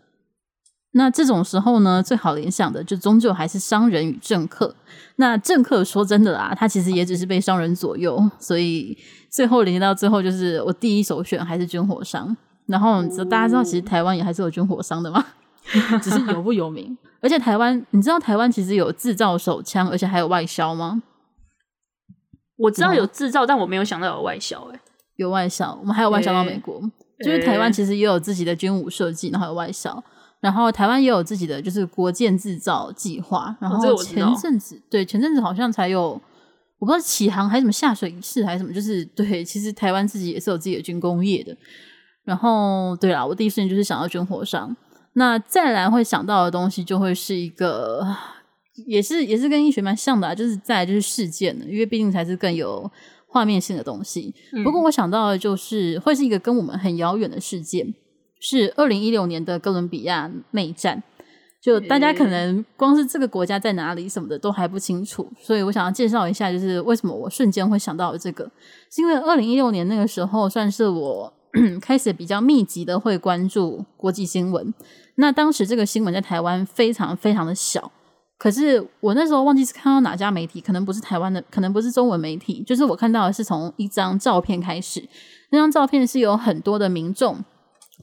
[0.92, 4.76] 那这种时候呢，最好联想的就终究还是商人与政客。
[5.18, 8.98] 那政客说真的啦，他其实也只是被商人左右，所以
[9.30, 12.36] 最后联系到最后，就是我第一首选还是军火商。
[12.68, 15.26] 然后你知道大家知道，其实台湾也还是有军火商的嘛？
[16.02, 16.98] 只是有不有名。
[17.20, 21.02] 而且台湾，你知道台湾其实有制造手枪，而且还有外销吗？
[22.58, 24.70] 我知道有制造，但我没有想到有外销。
[24.72, 24.80] 哎，
[25.16, 26.80] 有外销，我们还有外销到美国。
[27.24, 30.04] 就是台湾其实也有自己的军武设计，然后有外销。
[30.40, 36.10] 然后台湾也有自己的就是国建制造计划，然后前阵子、哦、对前阵子好像才有，
[36.78, 41.58] 我不知道启航还是什么下水仪式还是什么，就是对，其实台湾自己也是有自己的军工业的。
[42.28, 44.76] 然后对啦，我第一时间就是想到军火商，
[45.14, 48.06] 那再来会想到的东西就会是一个，
[48.86, 52.92] 也是也是跟医学蛮像的、啊，就是再来就是事件的，因为毕竟才是更有
[53.28, 54.36] 画面性的东西。
[54.52, 57.96] 嗯、不过我想到的就是会是一个跟我们很遥远的事件。
[58.40, 61.02] 是二零一六年的哥伦比亚内战，
[61.60, 68.44] 就大家可能光是这个国家在哪里什么的都还不清楚，所以我想要介绍一下，就是为什么我瞬间会想到这个，
[68.92, 71.34] 是因为二零一六年那个时候算是我
[71.82, 74.74] 开始比较密集的会关注国际新闻。
[75.16, 77.92] 那当时这个新闻在台湾非常非常的小，
[78.38, 85.08] 可是我那时候忘记是看到哪家媒体，可能不是台湾的，可能不是中文媒体，就是我看到的是从一张照片开始，
[85.52, 87.44] 那张照片是有很多的民众。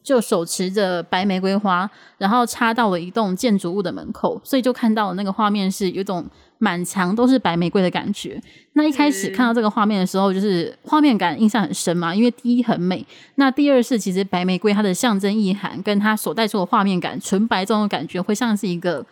[0.03, 1.89] 就手持着白玫瑰花，
[2.19, 6.27] 然后插到了一栋建筑物的门口，所以就看到那个画面是有种
[6.65, 8.41] 满墙都是白玫瑰的感觉。
[8.73, 19.05] 那一开始看到这个画面的时候，就是画面感印象很深嘛，因为第一很美，那第二是其实白玫瑰它的象征意涵跟它所带出的画面感，纯白这种感觉会像是一个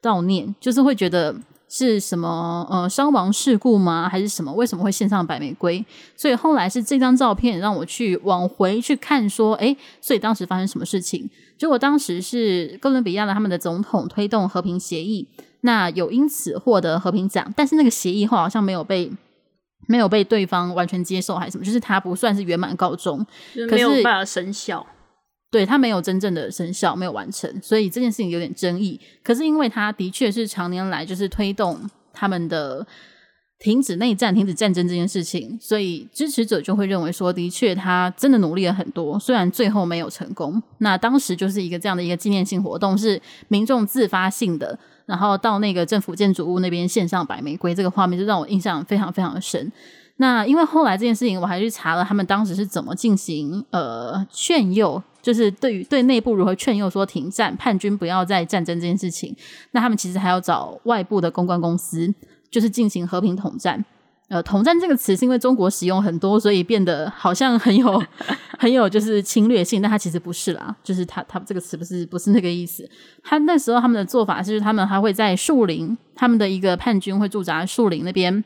[0.00, 1.34] 悼念，就是会觉得。
[1.72, 2.66] 是什么？
[2.68, 4.08] 呃，伤亡事故吗？
[4.10, 4.52] 还是什么？
[4.52, 5.84] 为什么会献上白玫瑰？
[6.16, 11.30] 所以后来是这张照片让我去往回去看，说，诶，所以当时发生什么事情？
[11.56, 15.28] 结果当时是哥伦比亚的他们的总统推动和平协议，
[15.62, 19.10] 那有因此获得和平奖，但是那个协议后好像没有被
[19.88, 21.64] 没有被对方完全接受，还是什么？
[21.64, 24.86] 就是它不算是圆满告终，可是、没有办法生效。
[25.50, 29.00] 对，它没有真正的生效，没有完成，所以这件事情有点争议。
[29.22, 31.80] 可是因为他的确是常年来就是推动
[32.12, 32.86] 他们的
[33.60, 40.60] 停止内战、停止战争这件事情，所以支持者就会认为说，的确他真的努力了很多，虽然最后没有成功。
[40.78, 49.70] 那当时就是一个这样的一个纪念性活动，是民众自发性的，然后到那个政府建筑物那边献上白玫瑰，这个画面就让我印象非常非常的深。
[50.16, 55.02] 那因为后来这件事情，我还去查了他们当时是怎么进行呃劝诱。
[55.22, 59.36] 就是对于对内部如何劝诱说停战、叛军不要再战争这件事情，
[59.72, 62.10] 那他们其实还要找外部的公关公司，
[62.50, 63.84] 就是进行和平统战。
[64.28, 68.00] 呃，统战这个词是因为中国使用很多，所以变得好像很有
[68.58, 72.88] 很有就是侵略性，但它其实不是啦，就是它它这个词不是不是那个意思。
[73.24, 78.44] 他那时候他们的做法是，他们还会在树林，他们的一个叛军会驻扎树林那边，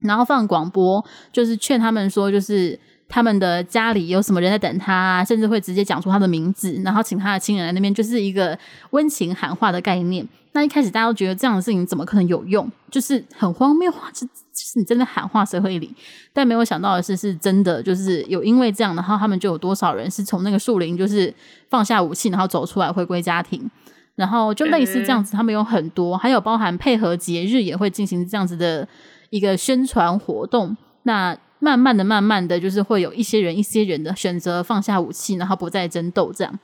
[0.00, 2.78] 然后放广播，就是劝他们说，就是。
[3.08, 8.58] 他们的家里有什么人在等他，甚至会直接讲出他的名字，然后请他的亲人来那边，就是一个
[8.90, 10.26] 温情喊话的概念。
[10.52, 14.08] 那一开始大家都觉得这样的事情怎么可能有用，就是很荒谬啊！
[14.12, 15.92] 就就是你真的喊话谁会理？
[16.32, 21.34] 但没有想到的是，是真的，就是有因为这样，然后他们就有多少人是从那个树林就是
[21.68, 23.68] 放下武器，然后走出来回归家庭，
[24.14, 28.86] 然后就类似这样子，他们有很多，还有包含配合节日也会进行这样子的
[29.30, 30.76] 一个宣传活动。
[31.02, 36.58] 那慢慢的、慢慢的，就是会有一些人、一些人的选择放下武器，然后不再争斗，这样。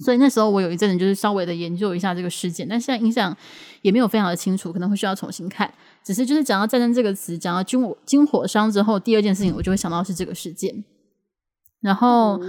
[0.00, 3.36] 所以那时候我有一阵子就是稍微的研究一下这个事件，但现在印象
[3.82, 5.70] 也没有非常的清楚，可能会需要重新看。
[6.02, 10.82] 只是就是讲到战争这个词，讲到军火军火商之后，第二件事情我就会想到是这个事件。
[11.82, 12.40] 然后，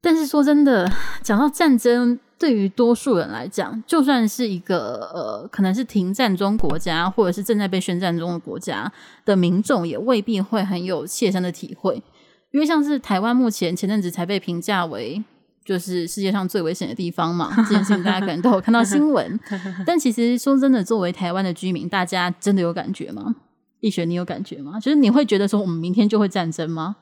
[0.00, 0.90] 但是说真的，
[1.22, 2.18] 讲到战争。
[2.40, 8.90] 对于多数人来讲，就算是一个呃，可能是停战中国家，或者是正在被宣战中的国家
[9.26, 12.02] 的民众，也未必会很有切身的体会。
[12.50, 15.22] 因为像是台湾目前前阵子才被评价为
[15.66, 19.38] 就是世界上最危险的地方嘛，这件事情大家可能都有看到新闻。
[19.84, 23.34] 但其实说真的，作为台湾的居民，大家真的有感觉吗？
[23.80, 24.80] 易学，你有感觉吗？
[24.80, 26.96] 就是你会觉得说我们明天就会战争吗？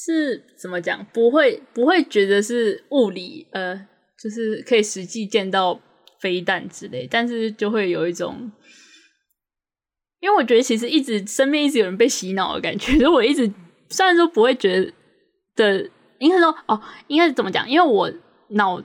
[0.00, 1.04] 是怎么讲？
[1.12, 3.74] 不会，不会觉得是物理，呃，
[4.16, 5.80] 就是可以实际见到
[6.20, 8.52] 飞弹之类，但是就会有一种，
[10.20, 13.50] 因为我觉得其实一直身边一直有人被洗脑的感觉，所以我一直
[13.88, 14.92] 虽然说不会觉
[15.56, 17.68] 得，应该说哦，应该是怎么讲？
[17.68, 18.08] 因为我
[18.50, 18.80] 脑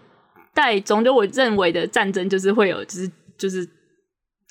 [0.56, 3.70] 袋中就我认为的战争就是会有，就是就是。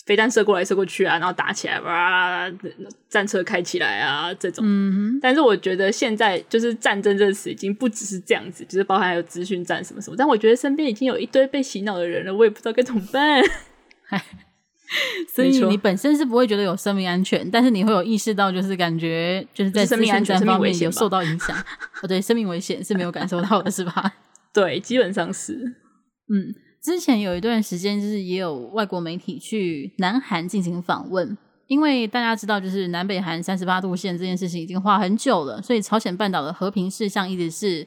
[0.05, 2.51] 飞弹射过来射过去啊，然后打起来，哇，
[3.09, 4.65] 战车开起来啊，这种。
[4.67, 5.21] 嗯哼。
[5.23, 10.17] 但是我觉得现在就是战争这个词已经不只是这样子，就是包含还有资讯战什么什么。
[10.17, 13.43] 但我觉得身边已经有一堆被洗脑的人了，我也不知道该怎么办。
[15.33, 21.57] 所以你本身是不会觉得有生命安全，但是你会有意识到，就是感觉就是在生命安全方面有受到影响。
[22.03, 24.13] 哦，对，生命危险是没有感受到的，是吧？
[24.53, 25.55] 对，基本上是。
[26.29, 26.55] 嗯。
[26.83, 37.87] 之前有一段时间，就是也有外国媒体去南韩进行访问，因为大家知道，就是南北韩三十八度线这件事情已经画很久了，所以朝鲜半岛的和平事项一直是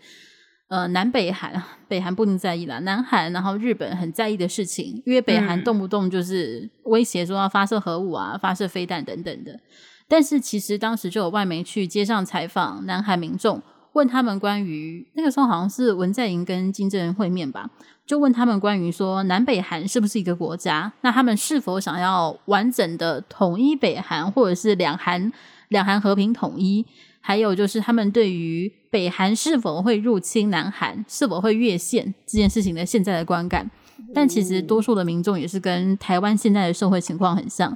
[0.70, 9.60] 呃，南北韩，北韩不一定在意啦，南韩，然后日本很在意的事情，因为北韩动不动就是威胁说要发射核武啊，发射飞弹等等的。
[10.08, 13.62] 但是其实当时就有外媒去街上采访南韩民众，
[13.94, 17.70] 问他们关于那个时候好像是文在寅跟金正恩会面吧，
[18.06, 25.32] 就问他们关于说南北韩是不是一个国家，那他们是否想要完整的统一北韩，或者是两韩
[25.70, 26.86] 两韩和平统一？
[27.20, 33.68] 还有就是他们对于北韩是否会入侵南韩、是否会越线这件事情的现在的观感，
[34.14, 37.76] 但其实多数的民众也是跟台湾现在的社会情况很像，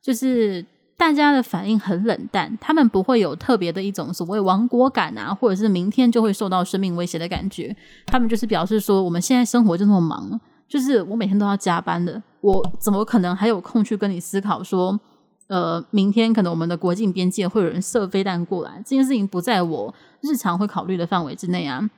[0.00, 0.64] 就是
[0.96, 14.98] 大家的反应很冷淡，他们不会有特别的一种所谓亡国感啊，或者是明天就会受到生命威胁的感觉，他们就是表示说，我们现在生活就那么忙，就是我每天都要加班的，我怎么可能还有空去跟你思考说？
[15.48, 21.88] 呃，明天可能我们的国境边界会有人射飞弹过来，这件事情不在我日常会考虑的范围之内啊。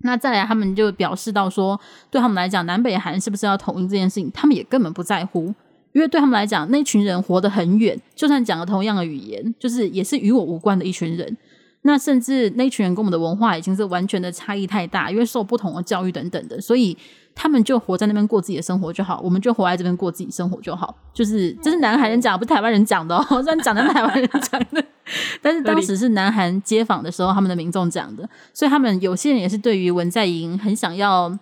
[0.00, 5.54] 那再来，他们就表示到说，对他们来讲，南北韩是不是要统一这件事情，他们也根本不在乎，
[5.92, 11.36] 因为对他们来讲，那群人活得很远，就算讲了同样的语言，就是也是与我无关的一群人。
[11.82, 16.96] 那甚至那群人跟我们的文化已经是完全的差异太大，因为受不同的教育等等的，所以。
[17.32, 20.94] 他们就活在那边过自己的生活就好，我们就活在这边过自己生活就好。
[21.14, 23.24] 就是这是南韩人讲，不是台湾人讲的哦。
[23.40, 24.84] 虽然讲的台湾人讲的，
[25.40, 31.34] 但是当时是南韩街访的时候，他们的民众讲的，所以他们有些人也是对于文在寅很想要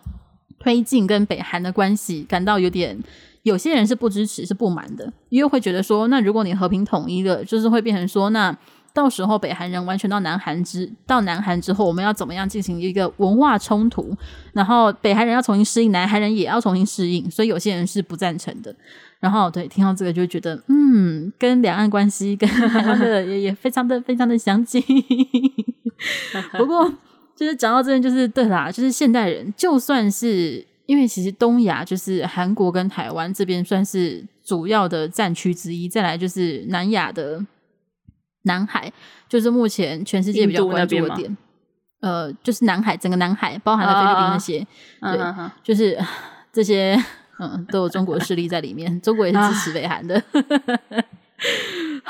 [0.61, 2.97] 推进跟北韩的关系感到有点，
[3.43, 8.57] 有些人是不支持，是不满的，因为会觉得说，那如果你和平统一了，就是会变成说那。
[8.95, 14.13] 到时候北韩人完全到南韩之到南韩之后，我们要怎么样进行一个文化冲突？
[14.53, 18.75] 然后北韩人要重新适应，南韩人也要重新适应，所以有些人是不赞成的。
[19.21, 24.83] 然后对，听到这个就觉得，嗯，跟两岸关系跟台湾的也也非常的非常的相近。
[26.59, 26.93] 不过
[27.37, 37.45] 就是讲到这边，就是对啦，就是现代人，就算是因为其实东亚就是韩国跟台湾这边算是主要的战区之一，再来就是南亚的。
[38.43, 38.91] 南海
[39.29, 41.37] 就是目前全世界比较关注的点，
[42.01, 44.67] 呃，就是南海，整个南海包含了菲律宾那些，
[45.01, 45.99] 啊、对，啊、就是
[46.51, 46.97] 这些，
[47.41, 50.23] 嗯，都有中国势力在里面，中国也是支持北韩的。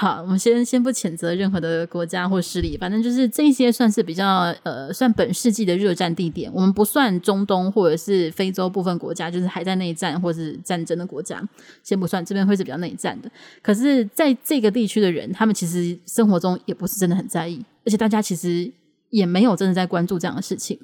[0.01, 6.49] 好，我们先先不谴责任何的国家或势力，反正就是这些算是比较呃，算本世纪的热战地点。
[6.55, 11.43] 我们不算中东或者是非洲部分国家，就是还在内战或是战争的国家，
[11.83, 13.29] 先不算，这边会是比较内战的。
[13.61, 18.71] 可是，在这个地区的人，他们其实生活中也不是真的很在意，而且大家其实
[19.11, 20.79] 也没有真的在关注这样的事情。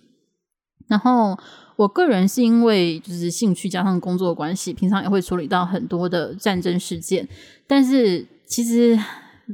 [0.89, 1.39] 然后，
[1.77, 7.29] 我个人是因为就是兴趣加上工作关系，平常也会处理到很多的战争事件，
[7.69, 8.27] 但是。
[8.47, 8.99] 其实，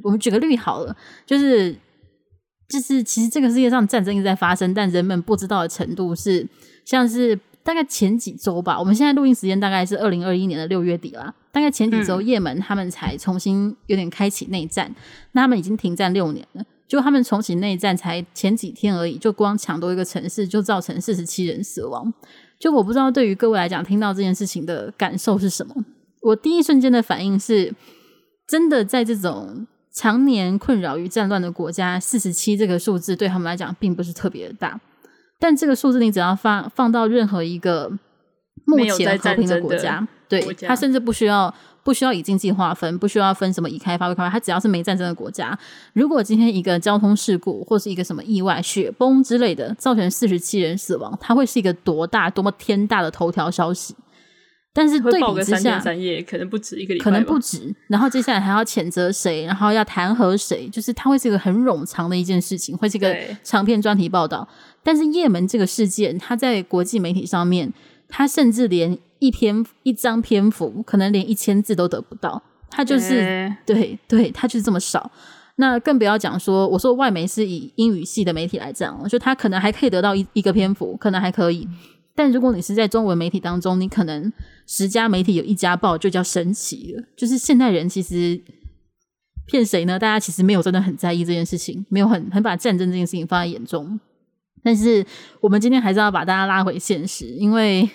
[0.03, 1.72] 我们举个例好了，就是
[2.68, 6.46] 就是，其实这个世界上战争一直在发生，但人们不知道的程度是，
[6.85, 14.94] 像是大概前几周吧，我们现在录音时间大概是二零二一年的六月底啦，大概前几周，也门他们才重新有点开启内战，
[15.33, 22.12] 那他们已经停战六年了，就他们重启内战才前几天而已，就光抢夺一个城市就造成四十七人死亡，
[22.59, 25.74] 就我不知道对于各位来讲，听到这件事情的感受是什么？
[26.22, 27.74] 我第一瞬间的反应是。
[28.51, 34.81] 真的在这种常年困扰于战乱的国家，四十七这个数字对他们来讲并不是特别的大。
[35.39, 37.89] 但这个数字你只要放放到任何一个
[38.65, 45.57] 目前和平的国家，对，它甚至不需要不需要以经济划分，不需要分什么已开发未开发，它只要是没战争的国家，
[45.93, 53.95] 如果今天一个交通事故或是一个什么意外、雪崩之类的，造成四十七人死亡，它会是一个多大、多么天大的头条消息。
[54.73, 57.75] 但是对比之下，三夜可能不止一个礼拜，可能不止。
[57.89, 64.49] 然后接下来还要谴责谁，然后要弹劾谁，就是它会是一个很冗长的一件事情，会是一个长篇专题报道。
[64.83, 67.73] 但是也门这个事件，它在国际媒体上面，
[68.09, 72.41] 它甚至连一篇一张篇幅，可能连一千字都得不到。
[72.71, 75.11] 它就是、欸、对对，它就是这么少。
[75.57, 81.69] 那更不要讲说，我说外媒是以英语系的媒体来讲，就它可能还可以得到一一个篇幅，可能还可以。
[82.21, 84.31] 但如果你是在中文媒体当中，你可能
[84.67, 87.03] 十家媒体有一家报就叫神奇了。
[87.16, 88.39] 就是现代人其实
[89.47, 89.99] 骗谁呢？
[89.99, 93.99] 大家其实没有真的很在意这件事情，没有很很把战争这件事情放在眼中。
[94.62, 95.03] 但是
[95.41, 97.89] 我们今天还是要把大家拉回现实，因为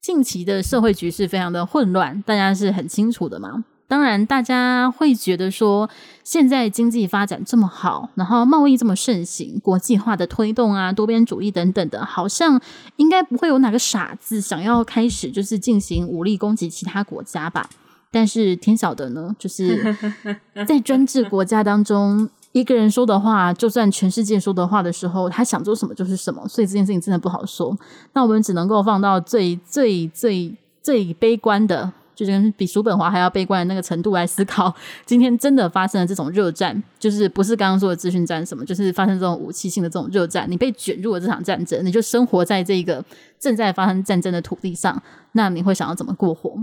[0.00, 3.64] 近期的社会局势非常的混乱，大家是很清楚的嘛。
[3.88, 5.88] 当然，大家会觉得说，
[6.22, 12.60] 现在经济发展这么好，然后贸易这么盛行，国际化的推动啊，多边主义等等的，好像
[12.96, 17.66] 应该不会有哪个傻子想要开始就是进行武力攻击其他国家吧？
[18.10, 19.96] 但是天晓得呢，就是
[20.68, 27.74] 在专制国家当中，一个人说的话，就算全世界说的话的时候，他想做什么就是什么，所以这件事情真的不好说。
[28.12, 31.90] 那我们只能够放到最最最最悲观的。
[32.18, 34.74] 就是跟比叔本华还要悲观的那个程度来思考，
[35.06, 43.04] 今天真的发生了这种热战，就是不是刚刚说的资讯战什么，就是发生这种武器性的这种热战，你被卷入了这场战争，你就生活在这个
[43.38, 45.00] 正在发生战争的土地上，
[45.30, 46.58] 那你会想要怎么过活？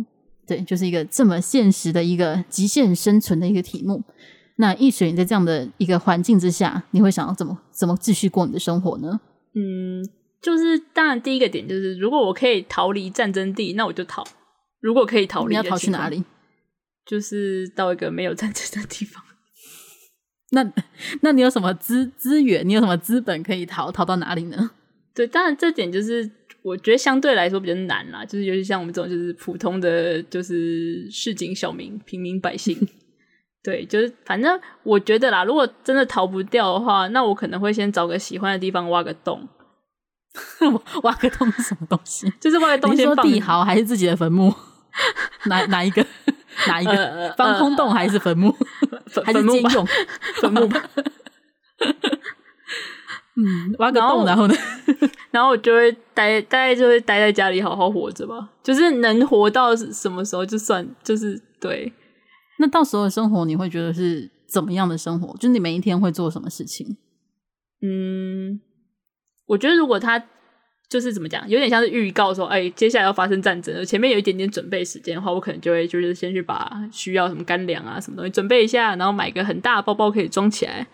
[0.45, 4.03] 对，就是一个这么现实的一个极限生存的一个题目。
[4.57, 9.21] 那易水你在这样的一个环境之下，你会想要怎么怎么继续过你的生活呢？
[9.53, 10.05] 嗯，
[10.41, 14.21] 就是当然第一个点就是，如果我可以逃离战争地，那我就逃。
[14.79, 16.23] 如果可以逃离，你要逃去哪里？
[17.05, 19.23] 就是到一个没有战争的地方。
[20.51, 20.73] 那
[21.21, 22.67] 那你有什么资资源？
[22.67, 23.91] 你有什么资本可以逃？
[23.91, 24.71] 逃到哪里呢？
[25.13, 26.29] 对，当然这点就是
[26.61, 28.23] 我觉得相对来说比较难啦。
[28.25, 32.77] 就是尤其像我们这种就是普通的就是市井小民、平民百姓。
[33.63, 39.47] 对，就是反正我觉得啦，如果真的逃不掉的话，那我可能会先找个喜欢的地方挖个洞。
[41.03, 42.31] 挖个洞是什么东西？
[42.39, 44.53] 就是挖个洞先放地豪还是自己的坟墓？
[45.45, 46.05] 哪哪一个？
[46.67, 47.33] 哪一个？
[47.37, 48.55] 防、呃、空洞还是坟墓？
[48.91, 49.87] 呃、还是兼用
[50.41, 50.69] 坟墓？
[53.37, 54.55] 嗯，挖个洞，然后呢？
[55.31, 58.49] 然后我就会待，大概就会待在家里好好活着吧。
[58.63, 61.91] 就是能活到什么时候就算，就是对。
[62.59, 65.35] 那到时候的生活你会觉得是怎么样的生活？
[65.35, 66.95] 就是你每一天会做什么事情？
[67.81, 68.61] 嗯，
[69.45, 70.23] 我觉得如果他。
[70.87, 80.85] 就是怎么讲，有点像是预告说，哎，接下来要发生战争，前面有一点点准备时间的话，我可能就会就是先去把需要什么干粮啊、什么东西准备一下，然后买个很大的包包可以装起来，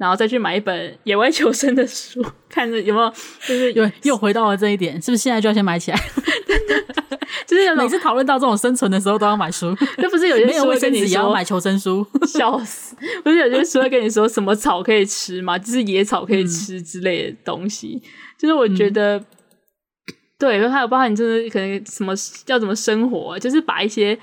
[0.00, 3.10] 然后再去买一本野外求生的书，看着有没有，
[3.46, 6.00] 就是又又回到了这一点，是不是现在就要先买起来？
[7.46, 12.96] 就是每次讨论到这种生存的时候都要买书，那不是有些 书会跟你说也要买求生书，笑死！
[13.22, 15.58] 不是有些书会跟你说什么草可以吃吗？
[15.58, 18.00] 就是野草可以吃之类的东西。
[18.02, 18.08] 嗯
[18.40, 19.26] 就是我觉得，嗯、
[20.38, 22.14] 对，还有包含你真的可能什么
[22.46, 24.14] 要怎么生活，就是把一些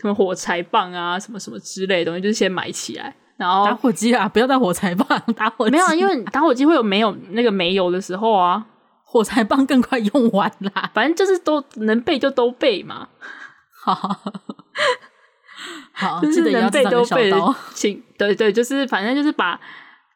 [0.00, 5.06] 什么火柴棒啊，什么什么之类的东西，就是先买起来，然后打火机啊，不要带火柴棒，
[5.36, 8.64] 打火机没有，啊，因为打火机会有没有那个煤油的时候啊，
[9.02, 13.08] 火柴棒更快用完啦， 反正就是都能背就都背嘛，
[13.84, 13.94] 好，
[15.92, 17.32] 好， 就是能背都背，
[17.74, 19.60] 请对对，就是反正就是把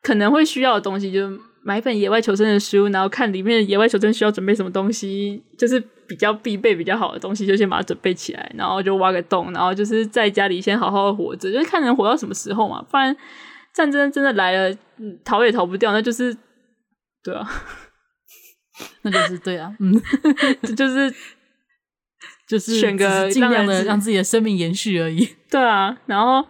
[0.02, 1.28] 可能会需要的东西就。
[1.62, 12.82] 买一本野外求生的书，然后看里面野外求生需要准备什么东西，就是比较必备、比较好的东西，就先把它准备起来，然后就挖个洞，然后就是在家里先好好的活着，就是看能活到什么时候嘛。
[12.90, 13.14] 不然
[13.74, 14.76] 战争真的来了，
[15.24, 16.36] 逃也逃不掉，那就是
[17.22, 17.46] 对啊，
[19.02, 19.92] 那就是对啊，嗯，
[20.76, 21.14] 就是
[22.48, 25.28] 就是选个尽量的让自己的生命延续而已。
[25.50, 26.48] 对啊，然后。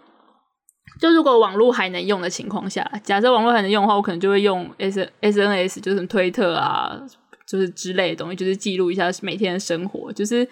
[0.98, 7.00] 就如果网络还能用的情况下，假设网络还能用的话，我可能就会用 S S N S，就是推特啊，
[7.46, 10.12] 就是之类的东西，就是记录一下每天的生活。
[10.12, 10.44] 就是，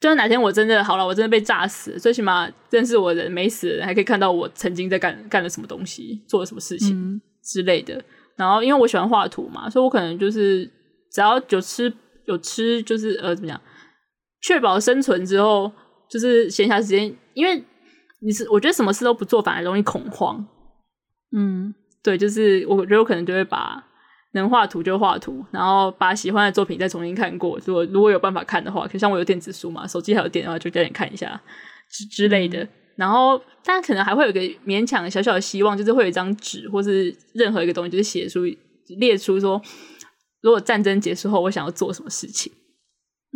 [0.00, 7.94] 就是哪天我真的好了，我真的被炸死，最起码认识我的人没死还可以看到我曾经在干干了什么东西，做了什么事情之类的。
[7.94, 8.04] 嗯、
[8.36, 10.64] 然后，因为我喜欢画图嘛，所以我可能就是
[11.12, 11.92] 只要有吃
[12.24, 13.60] 有吃，就是呃怎么讲，
[14.40, 15.70] 确保生存之后，
[16.08, 17.62] 就是闲暇时间，因为。
[18.20, 20.46] 你是我觉得什么事都不做反而容易恐慌，
[21.36, 23.84] 嗯，对，就是我觉得我可能就会把
[24.32, 27.60] 能画图就画图，然后把喜欢的作品再重新看过。
[27.64, 31.40] 如果如果有办法看的话，可像我有电子书嘛，手机还有电的话，就加点看一下
[31.90, 32.66] 之之类的。
[32.96, 38.40] 然后，但可能还会有一个勉强小小的希望，就是会有一张纸或是任何一个东西，就是写出
[38.98, 39.60] 列出说，
[40.40, 42.50] 如果战争结束后，我想要做什么事情。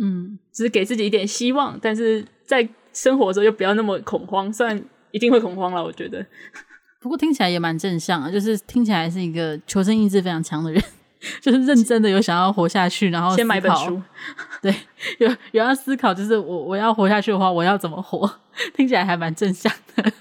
[0.01, 2.67] 嗯，只是给自己一点希望，但是在。
[2.93, 4.81] 生活中就不要那么恐慌，虽然
[5.11, 6.25] 一定会恐慌了，我觉得。
[6.99, 10.83] 不过听起来也蛮正向啊， 就是听起来是一个求生意志非常强的人，
[11.41, 13.99] 就是认真的有想要活下去，然后先买本书，
[14.61, 14.71] 对，
[15.17, 18.31] 有有要思考，就是我我要活下去的话，我要怎么活？
[18.75, 20.13] 听起来还蛮正向的，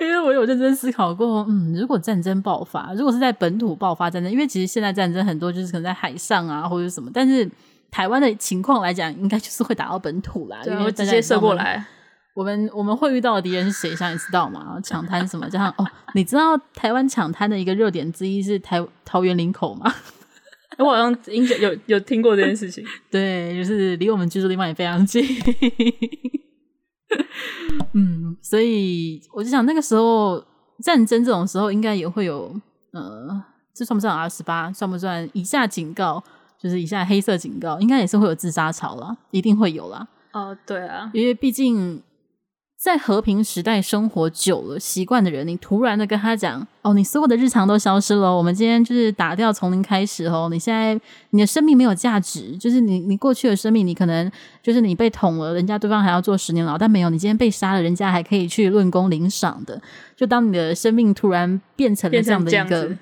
[0.00, 7.48] 因为我有认真思考过，嗯，如果战争爆发，如果是在本土爆发战争，因为其实现在战争很多就是可能在海上啊或者什么，但是。
[7.96, 11.82] 台湾的情况来讲，应该就是会打到本土啦，因为直接射过来。
[12.34, 13.96] 我们我们会遇到的敌人是谁？
[13.96, 14.78] 想你知道吗？
[14.84, 15.48] 抢滩什么？
[15.48, 19.90] 加上哦，你知道台湾抢滩的一个热点之一是台桃园林口吗？
[20.76, 22.84] 我好像有有有听过这件事情。
[23.10, 25.24] 对，就是离我们居住地方也非常近。
[27.94, 30.44] 嗯，所以我就想那个时候
[30.82, 32.54] 战争这种时候，应该也会有
[32.92, 33.42] 呃，
[33.74, 34.70] 这算不算 R 十八？
[34.70, 36.22] 算不算以下警告？
[36.58, 40.06] 就是以下黑色警告，应该也是会有自杀潮啦，一定会有啦。
[40.32, 42.02] 哦，对啊，因为毕竟
[42.78, 50.50] 在和平时代生活久了、习惯的人，你突然的跟他讲：“哦，你所有的日常都消失了，我们今天就是打掉，从零开始哦。
[50.52, 51.00] 你现在
[51.30, 54.30] 你的生命没有价值，就是你你过去的生命，你可能
[54.62, 59.80] 就是你被捅了，人家对方还要坐十年牢，但没有，你今天被杀了，人家还可以去论功领赏的。
[60.14, 62.94] 就当你的生命突然变成了这样的一个，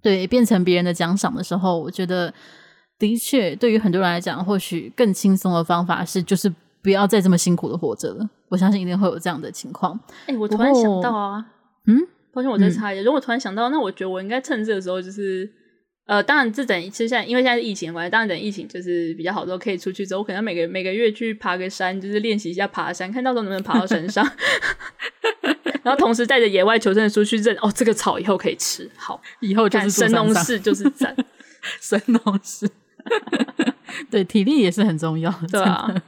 [0.00, 2.32] 对，变成别人的奖赏的时候，我觉得
[3.02, 6.48] 的确，对于很多人来讲，或许更轻松的方法是，就是
[6.80, 9.98] 不要再这么辛苦的活着了。”我相信一定会有这样的情况。
[10.26, 11.44] 哎、欸，我突然想到啊，
[11.88, 11.98] 嗯，
[12.32, 13.02] 抱歉，我再插一下。
[13.02, 15.50] 如果突然想到，那我觉得我应该趁这个时候，就是
[16.06, 24.24] 呃，当然，这等其实现在因为现在是疫情关系，当然等疫情就是比较好之后，可以出去之后，我可能每个每个月去爬个山，就是练习一下爬山，看到时候能不能爬到山上。
[25.82, 31.16] 然后同时带着野外求生的书去认哦，这个草以后可以吃，好，以后就是神农氏就是赞，
[31.80, 32.70] 神农氏。
[34.10, 35.94] 对，体力也是很重要的，对啊。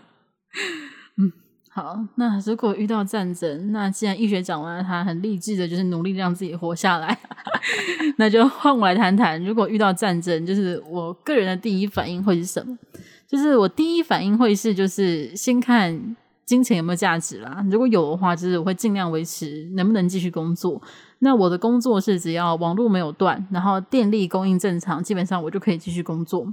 [1.70, 7.18] 好，那如果遇到战争，那既然易学讲完了，他很励志的，就是努力让自己活下来，
[8.16, 12.78] 那就换我来谈谈，如果遇到战争，就是我个人的第一反应会是什么？
[13.26, 17.66] 就是我第一反应会是，就是先看金钱有没有价值啦。
[17.68, 20.80] 如果有的话，就是我会尽量维持能不能继续工作。
[21.18, 26.46] 那我的工作是只要网络没有断，然后电力供应正常，基本上我就可以继续工作。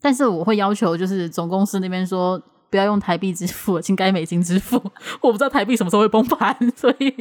[0.00, 2.42] 但是我会要求，就是总公司那边说。
[2.68, 4.76] 不要用台币支付，请改美金支付。
[5.20, 7.14] 我不知道台币什么时候会崩盘，所以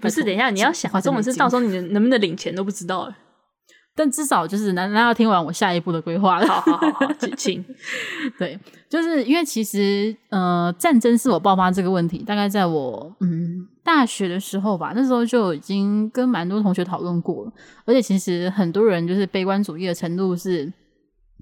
[0.00, 0.22] 不是。
[0.22, 3.12] 等一下，你要想，这种事到时候你能不能领钱都不知道。
[3.96, 6.46] 但至少就是，难道要听完我下一步的规划了？
[6.46, 7.62] 好好好好，请。
[8.38, 17.52] 对，就是因为其实呃，战争是我爆发这个问题，大概在我嗯大学的时候吧，那时候就已经跟蛮多同学讨论过了。
[17.84, 20.72] 而且其实很多人就是悲观主义的程度是，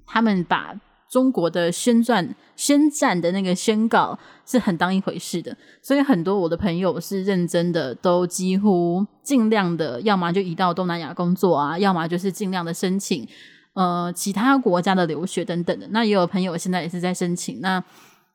[0.07, 0.79] 他们把。
[1.09, 13.25] 中国的宣传、宣战的那个宣告是很当一回事的，所以很多我的朋友是认真的，都几乎尽量的，要么就移到东南亚工作啊，要么就是尽量的申请
[13.73, 15.87] 呃其他国家的留学等等的。
[15.91, 17.81] 那也有朋友现在也是在申请，那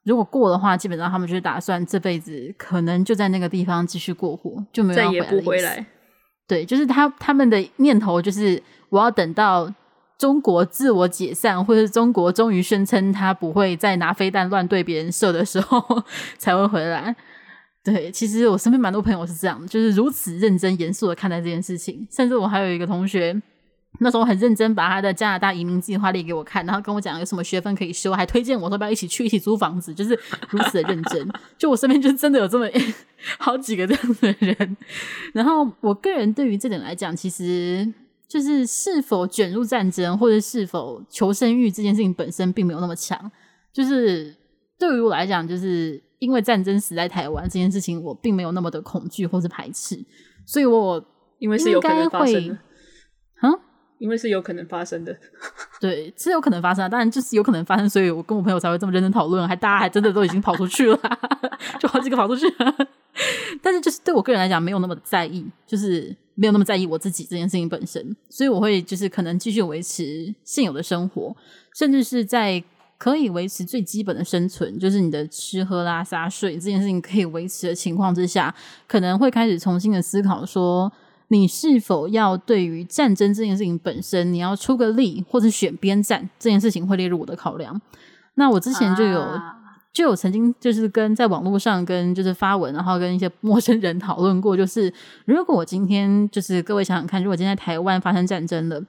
[0.05, 4.97] 如果过的话，基本上他们就是打算这辈子可能就在那个地方继续过活，就没有。
[4.97, 5.85] 再也不回来。
[6.49, 9.71] 对，就是他他们的念头就是我要等到。
[10.23, 16.01] 中国自我解散，或者是中国终于宣称他不会再拿飞弹乱对别人射的时候，
[16.39, 17.17] 才会回来。
[17.83, 22.07] 对，其实我身边蛮多朋友是这样，就是如此认真严肃的看待这件事情。
[22.09, 23.37] 甚至我还有一个同学，
[23.99, 30.17] 那时候很认真把他的加拿大移民计划列给我看，然后跟我讲有什么学分可以修，还推荐我说不要一起去一起租房子，就是
[30.51, 31.29] 如此的认真。
[31.59, 32.69] 就我身边就真的有这么
[33.39, 34.77] 好几个这样的人。
[35.35, 37.93] 然后我个人对于这点来讲，其实。
[38.33, 43.31] 就是是否卷入战争，或者是否求生欲这件事情本身并没有那么强。
[43.75, 44.35] 就是
[44.79, 50.03] 对于我来讲，就是因为战争死在台湾这件事情，我并没有那么的恐惧或是排斥。
[50.47, 51.05] 所以我
[51.41, 52.59] 因为是有可能发生的，
[53.43, 53.53] 嗯，
[53.99, 55.15] 因为是有可能发生的，
[55.79, 56.89] 对，是有可能发生的。
[56.89, 60.99] 当然就是有可能发生，所以我跟我朋友才会这么认真讨论，还大家还真的都已经跑出去了，
[61.79, 62.75] 就好几个跑出去了。
[63.61, 66.17] 但是就是对我个人来讲，没有那么在意，就是。
[66.35, 71.37] 没有那么在意我自己这件事情本身，所以我会就是可能继续维持现有的生活，
[71.77, 72.63] 甚至是在
[72.99, 78.55] 可以维持最基本的生存，就是你的吃喝拉撒睡这件事情可以维持的情况之下，
[78.87, 80.93] 可能会开始重新的思考说，
[81.29, 87.81] 你是否要对于战争这件事情本身，你要出个力或者选边站这件事情会列入我的考量。
[88.35, 89.41] 那我之前就有。
[89.93, 94.93] 就有曾经就是跟在网络上跟就是发文，然后跟一些陌生人讨论过，就是
[95.27, 98.83] 如果我今天就是各位想想看，如果今天台湾发生战争了，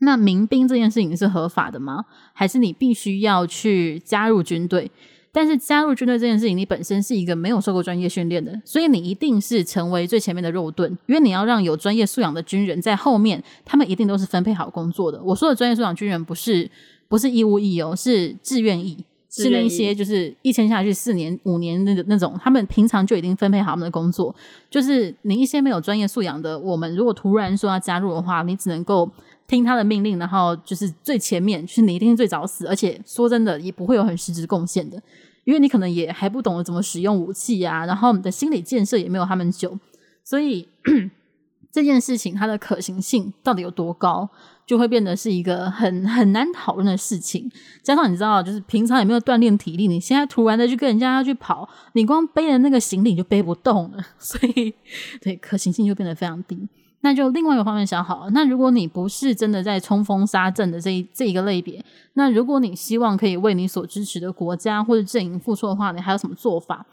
[0.00, 2.04] 那民兵这件事情是合法的吗？
[2.34, 4.90] 还是你必须要去加入军队？
[5.32, 15.22] 但是加入军队这件事情，你本身是一个没有受过专业训练的，所以你一定是成为最前面的肉盾，因为你要让有专业素养的军人在后面，他们一定都是分配好工作的。
[15.22, 16.70] 我说的专业素养军人不是
[17.08, 19.04] 不是义务役哦，是志愿役。
[19.42, 24.34] 是那一些就是一签下去四年五年那个那种，他们平常就已经分配好他们的工作。
[24.70, 29.10] 就是你一些没有专业素养的，我们如果突然说要加入的话，你只能够
[29.46, 35.00] 听他的命令，然后就是最前面，就是你一定最早死，而且说真的也不会有很实质贡献的，
[35.44, 39.78] 因为你可能也还不懂得怎么使用武器啊，然后你的心理建设也没有他们久，
[40.24, 40.66] 所以
[41.70, 44.30] 这件事情它的可行性到底有多高？
[44.66, 47.48] 就会变得是一个很很难讨论的事情，
[47.82, 54.74] 加上你知道，就是平常也没有锻炼体力，你现在突然的去跟人家要去跑，你光背的那个行李就背不动了， 所以
[55.22, 56.68] 对可行性就变得非常低。
[57.02, 66.84] 那就另外一个方面想好了，那如果你不是真的在冲锋杀阵的这一这一个类别，那如果你希望可以为你所支持的国家或者阵营付出的话，你还有什么做法？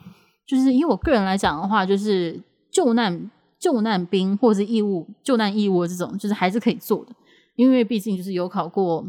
[0.46, 7.16] 就是以我个人来讲的话，就是救难救难兵或者是义务救难义务这种，就是还是可以做的，
[7.56, 9.06] 因为毕竟就是有考过，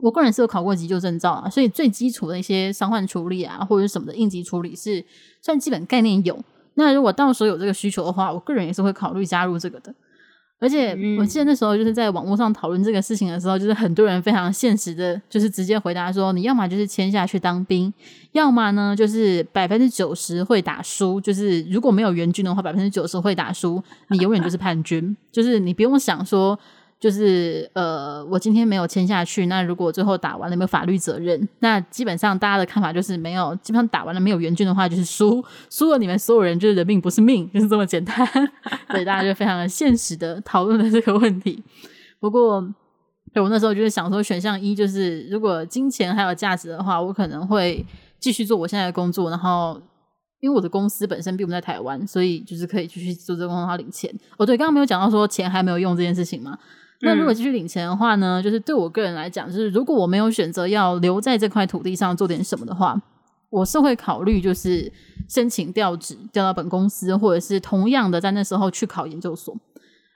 [0.00, 5.04] 我个人是有考过急救证照啊，所以最基础的一些伤患处理啊，或者什么的应急处理是
[5.42, 6.38] 算基本概念有。
[6.74, 9.94] 那如果到时候有这个需求的话，我个人也是会考虑加入这个的。
[10.58, 17.92] 而且我记得那时候就是在网络上讨论这个事情的时候，就是很多人非常现实的，就是直接回答说，你要么就是签下去当兵，
[18.32, 26.58] 要么呢就是百分之九十会打输，就是如果没有援军的话，百分之九十会打输，你永远就是叛军，就是你不用想说。
[27.00, 31.48] 就是呃，我今天没有签下去，那如果最后打完了，没有法律责任？
[31.60, 38.14] 那基本上大家的看法就是没有，基本上打完了没有援军的话，就是输，输了你们所有人就是人命不是命，就是这么简单。
[38.92, 41.64] 对，大家就非常的现实的讨论了这个问题。
[42.20, 42.62] 不过，
[43.32, 47.82] 对我那时候就是想说，选项一就是如果金钱还有价值的话，我可能会
[48.18, 49.80] 继续做我现在的工作，然后
[50.40, 54.14] 因为我的公司本身并不在台湾，所以就是可以继续做这个工作，然后领钱。
[54.36, 56.58] 哦，对，刚刚没有讲到说钱还没有用这件事情嘛。
[57.02, 58.42] 那如果继续领钱的话呢？
[58.42, 63.00] 就是对我个人来讲，就是如果我没有选择要留在这块土地上做点什么的话，
[63.48, 64.92] 我是会考虑就是
[65.26, 69.56] 申请调职，调到本公司，或者是同样的在那时候去考研究所，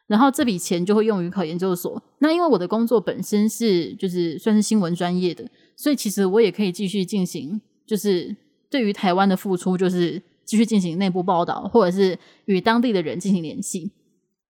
[0.07, 2.03] 然后这笔钱就会用于考研究所。
[2.19, 8.37] 那因为我的工作本身是就是算是新闻专业的，所以其实我也可以继续进行，就是
[8.69, 13.91] 对于台湾的付出，就是继续进行内部报道，或者是与当地的人进行联系，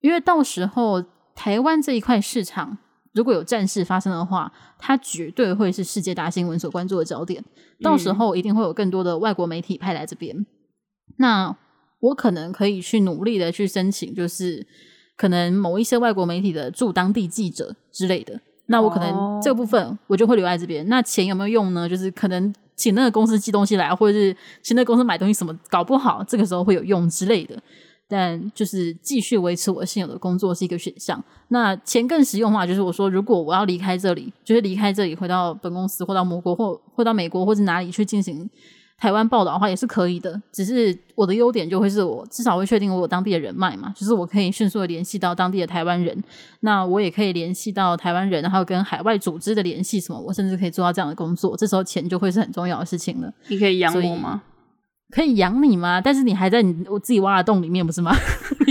[0.00, 1.04] 因为到时候。
[1.34, 2.78] 台湾这一块市场，
[3.12, 7.44] 如果有战事发生的话，它绝对会是世界大新闻所关注的焦点。
[7.82, 10.36] 到时候一定会有更多的外国媒体派来这边。
[10.36, 10.46] 嗯、
[11.18, 11.56] 那
[12.00, 14.66] 我可能可以去努力的去申请，就是
[15.16, 18.40] 可能某一些外国媒体的驻当地记者之类的。
[18.66, 20.84] 那我可能这部分我就会留在这边。
[20.84, 21.88] 哦、那钱有没有用呢？
[21.88, 27.60] 就是可能请那个公司寄东西来，或者是请那个公司买东西，什么搞不好这个时候会有用之类的。
[28.08, 31.22] 但就是继续维持我现有的工作是一个选项。
[31.48, 38.48] 那钱更实用的话，就是我说，如果我要离开这里，就是离开这里，回到本公司，或到某国，或或到美国，或者哪里去进行
[38.98, 40.40] 台湾报道的话，也是可以的。
[40.52, 46.22] 只是我的优点就会是我至少会确定我有当地的人脉嘛，就是我可以迅速的联系到当地的台湾人。
[46.60, 51.56] 那我也可以联系到台湾人，然后跟海外组织的联系什么，我甚至可以做到这样的工作。
[51.56, 53.32] 这时候钱就会是很重要的事情了。
[53.48, 54.42] 你可以养我吗？
[55.14, 56.00] 可以养你吗？
[56.02, 58.12] 但是你还在你我自己挖的洞里面，不是吗？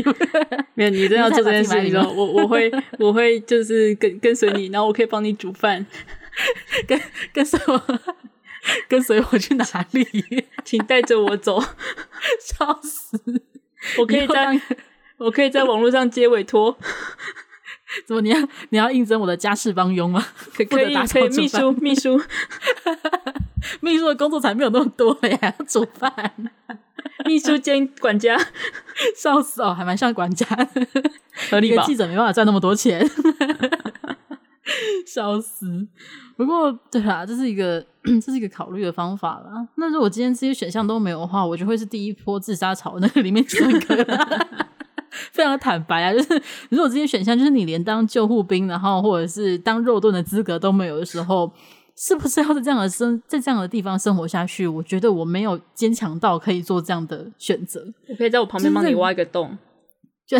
[0.76, 2.70] 没有，你真的要做这件事情，我我会
[3.00, 5.86] 我会就是跟跟随你，然后我可以帮你煮饭，
[6.86, 7.00] 跟
[7.32, 7.82] 跟随我
[8.90, 10.46] 跟随我去哪里？
[10.66, 13.18] 请带着我走，笑死！
[13.98, 14.60] 我可以在
[15.18, 16.78] 我可以在网络上接委托。
[18.08, 18.38] 怎么你要
[18.70, 20.26] 你要应征我的家事帮佣吗？
[20.56, 22.22] 可 以可以可以秘书秘书，
[23.82, 26.32] 秘书的工作才没有那么多呀，要煮饭，
[27.26, 28.38] 秘书兼管家，
[29.16, 30.68] 笑死哦，还蛮像管家的，
[31.50, 31.84] 合理吧？
[31.86, 33.08] 记者没办法赚那么多钱，
[35.06, 35.88] 笑死。
[36.36, 39.68] 不过对啦，这是一个 这是一个考虑的方法啦。
[39.76, 44.48] 那如果今天这些选项都没有的话，我就会是第一波自杀潮那个里面一个。
[45.32, 51.52] 非常的坦白啊，就是 如果这些选项就是你连当救护兵，然后或者是当肉盾的资格都没有的时候，
[51.96, 54.66] 是不是要在这样的生在这样的地方生活下去？
[54.66, 57.86] 我觉得我没有坚强到可以做这样的选择。
[58.10, 59.58] 我可以在我旁边帮你挖一个洞，
[60.28, 60.38] 就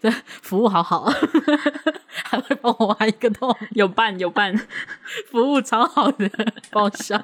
[0.00, 0.10] 对
[0.42, 1.04] 服务好好，
[2.24, 4.54] 还会帮我挖一个洞，有伴有伴，
[5.30, 6.28] 服务超好的，
[6.70, 7.22] 爆笑。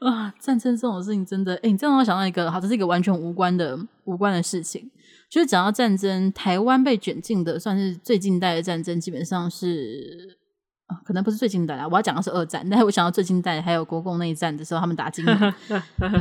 [0.00, 4.90] 啊，战争这种事情真的，哎，你这样让我想到一个，好，这是一个完全无关的无关的事情。
[5.28, 10.38] 就是讲到战争，台湾被卷进的算是最近代的战争，基本上是，
[11.04, 11.86] 可能不是最近代啦。
[11.86, 15.36] 我要讲的是二战，但是我想到最近代还有国共内战的时候，他们打金门。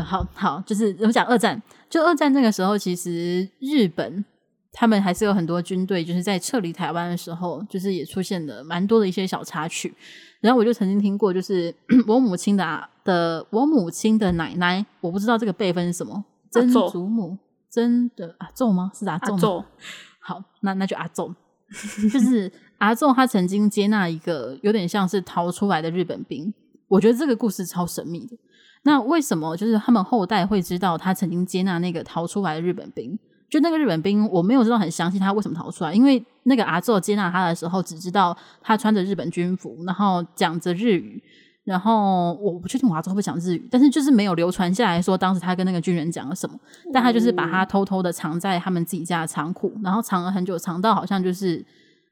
[0.04, 4.26] 好好，就是我们讲二战，就二战那个时候，其实日本
[4.74, 9.94] 他们还是有很多军队，就是在撤离台湾的时候，就是也出现了蛮多的一些小插曲。
[10.42, 11.74] 然后我就曾经听过，就是
[12.06, 17.38] 我母亲的啊的我母亲的奶奶，我不知道这个辈分是什么，曾祖母，
[17.72, 18.92] 真的阿仲吗？
[18.94, 19.66] 是阿仲吗？
[20.20, 21.34] 好，那那就阿仲，
[22.12, 26.54] 就是阿仲，他曾经接纳一个有点像是逃出来的日本兵，
[26.90, 28.38] 我觉得这个故事超神秘的。
[28.84, 33.18] 那为什么就是他们后代会知道他曾经接纳那个逃出来的日本兵？
[33.50, 41.24] 就那个日本兵，我没有知道很详细他为什么逃出来，因为那个阿宙接纳他的时候，只知道他穿着日本军服，然后讲着日语，
[41.68, 46.58] 然后我不确定我阿祖会不会讲日语，但是就是没有流传下来说当时他跟那个军人讲了什么，
[46.94, 51.66] 但他就是把他偷偷的藏在他们自己家的仓库，然后藏了很久，藏到好像就是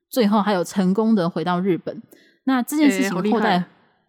[0.09, 2.01] 最后还有成功的回到日本。
[2.43, 3.65] 那这件事情后代，欸、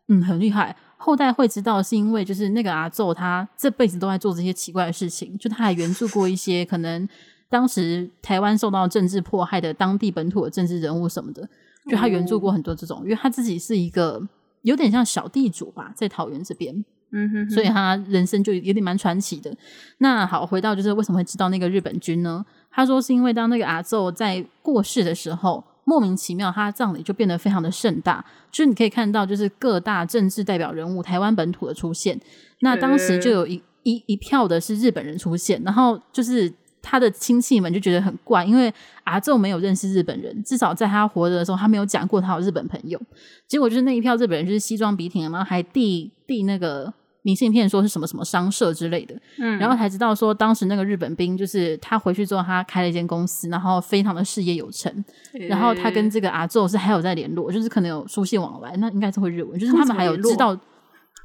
[0.08, 0.74] 嗯，很厉害。
[0.98, 7.08] 后代会知道，是因为就是那个阿宙他这辈子都在做这些奇怪的事情，就他还援助过一些可能
[7.48, 11.48] 当时台湾受到政治迫害的当地本土的政治人物什么的，
[11.88, 14.20] 就他援助过很多这种，因为他自己是一个
[14.66, 16.84] 有点像小地主吧，在桃园这边。
[17.12, 19.56] 嗯哼，哼，所以他人生就有点蛮传奇的。
[19.98, 22.44] 那好，回到就是为什么会知道那个日本军呢？
[22.70, 32.20] 他说是因为当那个阿奏在过世的时候，莫名其妙他葬礼就变得非常的盛大，就是你可以看到就是各大政治代表人物、台湾本土的出现。
[32.60, 36.52] 那当时就有一一一票的是日本人出现，然后就是。
[36.88, 38.72] 他的亲戚们就觉得很怪，因为
[39.02, 43.00] 阿昼没有认识日本人，至少在他活着的时候，他没有讲过他有日本朋友。
[43.48, 49.16] 结果就是那一票日本人就是西装笔挺，然后还递递那个明信片，说是什么什么商社之类的。
[49.38, 55.04] 嗯，然后才知道说当时那个日本兵就是他回去之后，他开了一间公司，然后非常的事业有成。
[55.48, 60.56] 然后他跟这个阿昼是还有在联络，就是可能有书信往来，那应该是会日文，就是他们还有知道。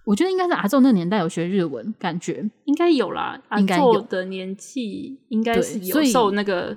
[0.03, 3.39] 我觉得应该是阿奏那个年代有学日文，感觉应该有啦。
[3.49, 6.75] 阿奏的年纪应该是有受那个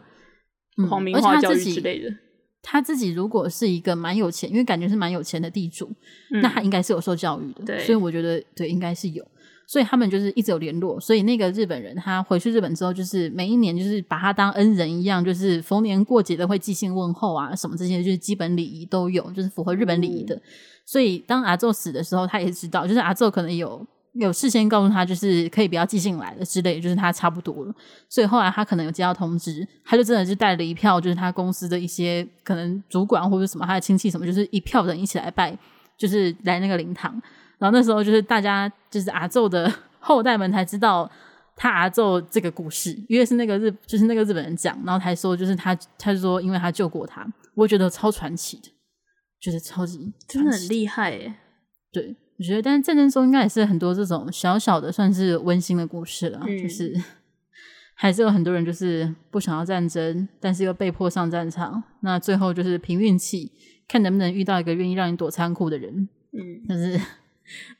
[0.91, 2.11] 皇民化教育之类的。
[2.11, 2.19] 嗯、
[2.63, 5.91] 他自己如果是一个蛮有钱，因为感觉是蛮有钱的地主，
[6.33, 7.79] 嗯、那他应该是有受教育的。
[7.81, 9.27] 所以我觉得对，应该是有。
[9.67, 11.01] 所以他们就是一直有联络。
[11.01, 20.37] 所以那个日本人他回去日本之后，就是每一年就是把他当恩人一样，就是逢年过节的会寄信问候啊，什么这些就是基本礼仪都有，就是符合日本礼仪的。
[20.37, 20.43] 嗯
[20.85, 27.75] 所以当阿宙死的时候，他也知道，就是阿宙可能有有事先告诉他，就是可以不要寄信来了之类，就是他差不多了。
[28.09, 35.57] 所以后来他可能有接到通知，他就真的是带了一票，就是他公司的一些可能主管或者什么他的亲戚什么，就是一票人一起来拜，
[35.97, 37.13] 就是来那个灵堂。
[37.59, 41.11] 然后那时候就是大家就是阿宙的 后代们才知道
[41.57, 48.71] 他阿宙这个故事，因为是那个日就是那个日本人讲，然后才说就是他他就说因为他救过他，我觉得超传奇的。
[49.45, 51.35] 觉得超级真的很厉害耶！
[51.93, 56.41] 对，我觉得，但是战争中应该也是很多这种小小的，算是温馨的故事了。
[56.47, 56.99] 嗯、就是
[57.95, 63.53] 还是有很多人就是不想要战争，但是又被迫上战场，那最后就是凭运气，
[63.87, 66.09] 看能不能遇到一个愿意让你躲仓库的人。
[66.33, 66.99] 嗯，但是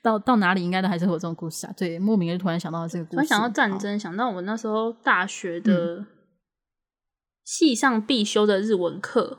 [0.03, 1.73] 到到哪里应该都还是会有这种故事啊。
[1.75, 6.05] 对，莫名的突然想到这个故事，突然想到战争，想到我那时候大学的
[7.43, 9.39] 系上必修的日文课。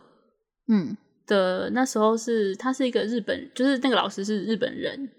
[0.68, 0.98] 嗯。
[1.28, 5.10] 的那时候是，他是一个日本，就是那个老师是日本人，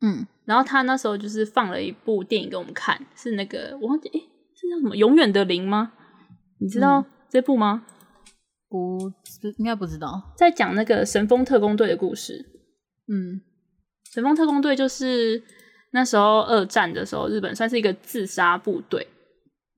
[0.00, 5.92] 嗯，然后他那时候就是放了一部电影给我们看，是那个我忘记，诶，是叫什么《永远的零》吗？
[6.60, 7.84] 你知道这部吗？
[8.68, 9.12] 不，
[9.58, 12.46] 应该不知道，在讲那个神风特工队的故事。
[13.08, 13.40] 嗯，
[14.12, 15.42] 神风特工队就是
[15.92, 19.04] 那时候二战的时候，日本算是一个自杀部队，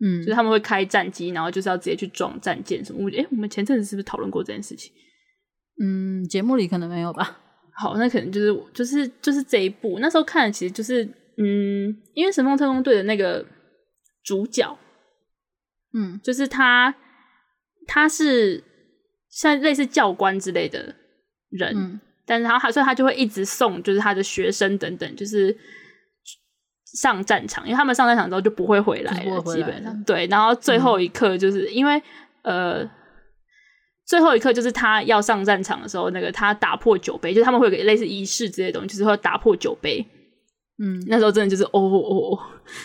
[0.05, 3.03] 嗯，就是他们会开战机，然后就是要直接去撞战舰什么。
[3.03, 4.93] 我诶，我们前阵子是不是讨论过这件事情？
[5.85, 7.41] 嗯，节目里可能没有吧。
[7.75, 11.05] 好，那可能就是就是就是这一部，那时候看的其实就是
[11.37, 13.45] 嗯，因为《神风特工队》的那个
[14.23, 14.79] 主角，
[15.93, 16.95] 嗯，就是他
[17.89, 18.63] 他是
[19.29, 20.95] 像类似教官之类的
[21.51, 25.57] 人，嗯、但是他他所以他就会一直送，就是他的学生等等，就是
[27.01, 30.27] 上战场，因为他们上战场之后就不会回来了，基本上对。
[30.29, 32.01] 然后最后一刻就是、嗯、因为
[32.43, 32.89] 呃。
[34.13, 40.07] 最后一刻就是他要上战场的时候，那个他打破酒杯，就是他们会有个类似仪式之类的东西，就是会打破酒杯。
[40.77, 42.39] 嗯，那时候真的就是哦哦哦，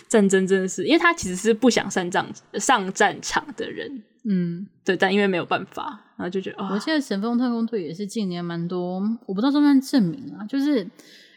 [0.07, 3.91] 战争真的是，因为他其实是不想上战上战场的人。
[4.23, 10.87] 嗯，对，但因为没有办法，然后就觉得，哦、我记得神风特工队也是近年蛮多，我不知道算不算证明啊，就是。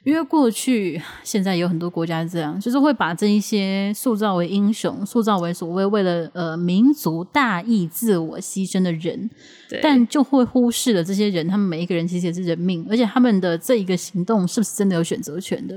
[0.05, 9.29] 因为过去、现在有很多国家这样，就是会把这一些塑造为英雄、塑造为所谓为了呃民族大义自我牺牲的人，
[9.83, 15.75] 但就会忽视了这些人，他们每一个人其实也是人命，而且他们的这一个行动是不是真的有选择权的？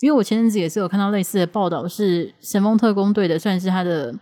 [0.00, 4.14] 因为我前阵子也是有看到类似的报道，是神风特工队的，算是他的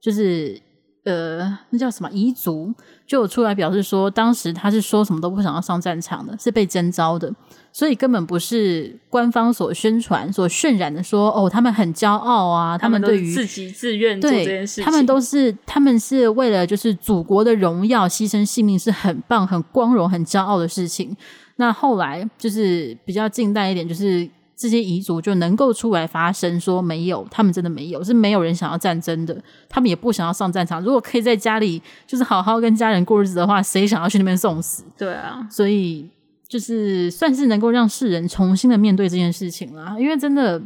[0.00, 0.60] 就是。
[1.06, 2.72] 呃，那叫什么彝族
[3.06, 7.30] 就有出来表示说，当时他是说什么都不想要上战场的，是被征召的，
[7.74, 21.14] 所以根本不是官方所宣传、所渲染的说，哦，他们很骄傲啊，他们对于自己自愿做这件事情，他们都是他们是为了就是祖国的荣耀牺牲性命，是很棒、很光荣、很骄傲的事情。
[21.56, 24.30] 那后来就是比较近代一点，就是。
[24.56, 29.36] 这些遗族就能够出来发声，说没有，他们真的没有，是没有人想要战争的，
[29.68, 30.80] 他们也不想要上战场。
[30.80, 34.84] 如果可以在家里就是好好跟家人过日子的话，谁想要去那边送死？
[34.96, 36.08] 对啊，所以
[36.48, 39.96] 就是算是能够让世人重新的面对这件事情啦。
[39.98, 40.62] 因为真的，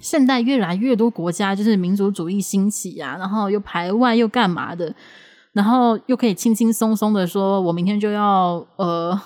[0.00, 4.94] 现代越来越多国家就是民族主义兴起啊，然后又排外又干嘛的，
[5.52, 9.20] 然后又可以轻轻松松的说，我明天就要呃。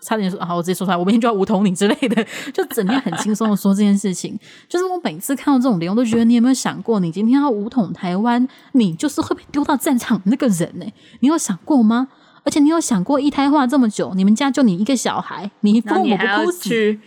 [0.00, 2.24] 差点说啊，我直接说出来，我明天就要武统你之类的，
[2.54, 4.38] 就整天很轻松的说这件事情。
[4.68, 10.86] 就是我每次看到这种连，我都觉得你有没有想过，你今天要武统台湾，你就是会被丢到战场那个人呢？
[11.18, 12.06] 你有想过吗？
[12.48, 16.98] 而且你有想过一胎化这么久，你们家就你一个小孩，你父母不哭死？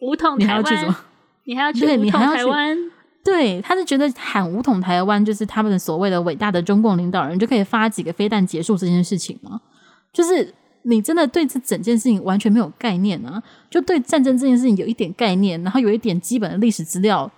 [0.00, 0.96] 武统台湾，
[1.44, 2.04] 你还要去什么？
[2.04, 2.78] 你还要去台湾？
[3.22, 9.60] 对，他是觉得喊武统台湾，就是他们的所谓的伟大的中共领导人就可以发几个飞弹结束这件事情吗？
[10.14, 10.54] 就是。
[10.84, 13.40] 你真的对这整件事情完全没有概念啊？
[13.70, 17.30] 就对战争这件事情有一点概念，然后有一点基本的历史资料，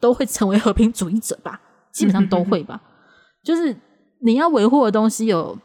[0.00, 1.60] 都会成为和平主义者吧？
[1.92, 2.80] 基本上都会吧。
[3.44, 3.76] 就是
[4.22, 5.58] 你要维护的东西有，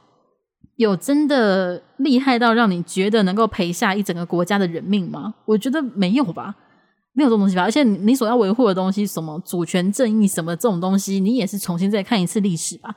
[0.82, 5.34] 有真的厉害到让你觉得能够赔下一整个国家的人命吗？
[5.46, 6.56] 我觉得没有吧，
[7.14, 7.64] 没有这种东西吧。
[7.64, 12.94] 而且你所要维护的东西，什么主权正义什么这种东西，你也是重新再看一次历史吧。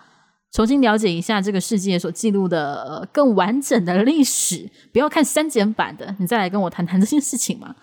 [0.53, 7.75] 重新了解一下这个世界所记录的、更完整的历史，不要看删减版的，你再来跟我谈谈这件事情嘛。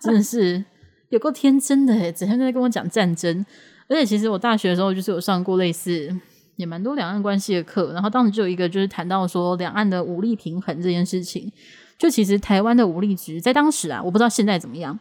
[0.00, 0.64] 真的是
[1.10, 3.46] 有够天真的，整天都在跟我讲战争。
[3.88, 6.12] 而且其实我大学的时候就是有上过类似
[6.56, 11.50] 也蛮多两岸关系的课，然后当时就有一个就是谈到说两岸的武力平衡这件事情。
[11.98, 14.98] 就其实台湾的武力值在当时啊，我不知道现在怎么样。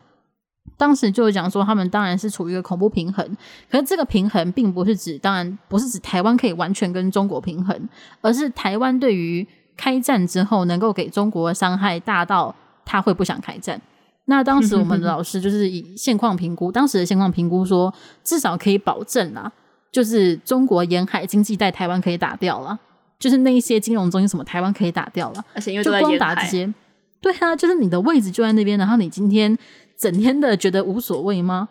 [0.77, 3.25] 当时就讲说，他们当然是处于一个恐怖平衡，
[3.69, 7.89] 可是这个平衡并不是指，当然不是指台湾可以完全跟中国平衡，
[8.21, 9.45] 而是台湾对于
[9.77, 12.53] 开战之后能够给中国的伤害大到
[12.83, 13.79] 他会不想开战。
[14.25, 17.93] 那当时我们的 老师就是以现况评估，当时的现况评估说，
[18.23, 19.51] 至少可以保证啦，
[19.95, 22.77] 就是中国沿海经济带台湾可以打掉了，
[23.17, 26.73] 就是那一些金融中心什么台湾可以打掉了，而且因为就光打这些，
[27.21, 29.57] 对啊，就是你的位置就在那边，然后你今天。
[29.97, 31.69] 整天的觉得无所谓吗？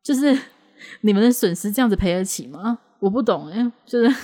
[0.00, 0.38] 就是
[1.00, 2.78] 你们的损失这样子赔得起吗？
[3.00, 4.14] 我不懂哎、欸，就是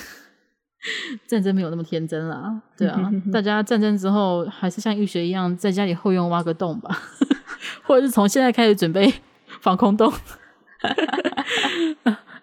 [1.27, 6.97] 战争没有那么天真啦，对啊， 大家战争之后还是像浴血一样，在家里后院挖个洞吧，
[7.83, 9.13] 或者是从现在开始准备
[9.59, 10.09] 防空洞。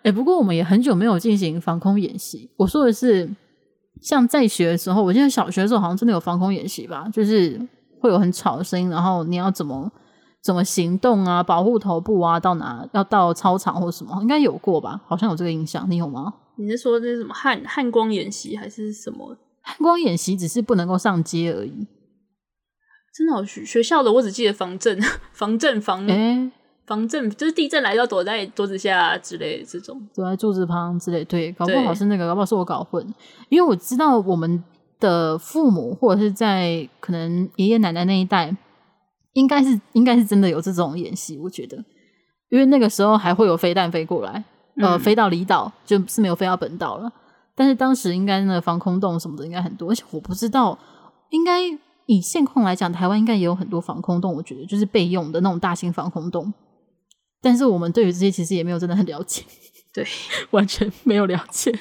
[0.08, 2.50] 哎、欸，不过我们也很久没有进行防空演习。
[2.56, 3.28] 我说的是，
[4.00, 7.60] 像在学的时候，我记得小学的时候好像真的有防空演习吧，就是
[8.00, 9.90] 会有很吵的声音，然后你要怎么。
[10.40, 11.42] 怎么行动啊？
[11.42, 12.38] 保护头部啊？
[12.38, 12.88] 到哪？
[12.92, 14.16] 要到操场或什么？
[14.22, 15.02] 应该有过吧？
[15.04, 16.32] 好像有这个印象，你有吗？
[16.56, 19.36] 你是说这是什么汉汉光演习还是什么？
[19.60, 21.88] 汉光演习只是不能够上街而已。
[23.12, 24.98] 真的，学学校的我只记得防震、
[25.34, 26.50] 防震、防诶
[26.88, 31.24] 防震，就是地震来要躲在桌子下之类的这种，躲在柱子旁之类。
[31.24, 33.06] 对，搞不好是那个，搞不好是我搞混。
[33.50, 34.64] 因为我知道我们
[34.98, 38.56] 的父母或者是在可能爷爷奶奶那一代。
[39.34, 41.76] 应该是应该是真的有这种演习，我觉得，
[42.48, 44.42] 因为那个时候还会有飞弹飞过来，
[44.78, 47.12] 呃，嗯、飞到离岛就是没有飞到本岛了。
[47.54, 50.76] 但是当时应该那个防空洞什么的应该很多，而且我不知道，
[51.30, 51.60] 应该
[52.06, 56.52] 以现况来讲，台湾应该也有很多防空洞，我觉得就是备用的那种大型防空洞。
[57.40, 59.42] 但是我们对于这些其实也没有真的很了解，
[59.92, 60.06] 对，
[60.50, 61.72] 完全没有了解。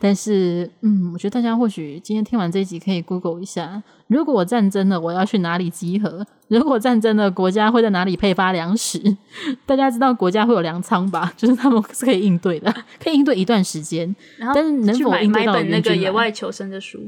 [0.00, 6.26] 但是，嗯，我觉得大家或许今天听完这一集可以 Google 一下，如果我战争了，我要去哪里集合？
[6.48, 9.00] 如果战争了，国家会在哪里配发粮食？
[9.64, 11.32] 大家知道国家会有粮仓吧？
[11.38, 14.12] 就是他们是可以应对的，可以应对一段时间。
[14.36, 16.98] 然后但是能否应对到买，买本那个野外求生的书？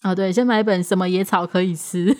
[0.00, 2.16] 啊、哦，对，先买一本什么野草可以吃，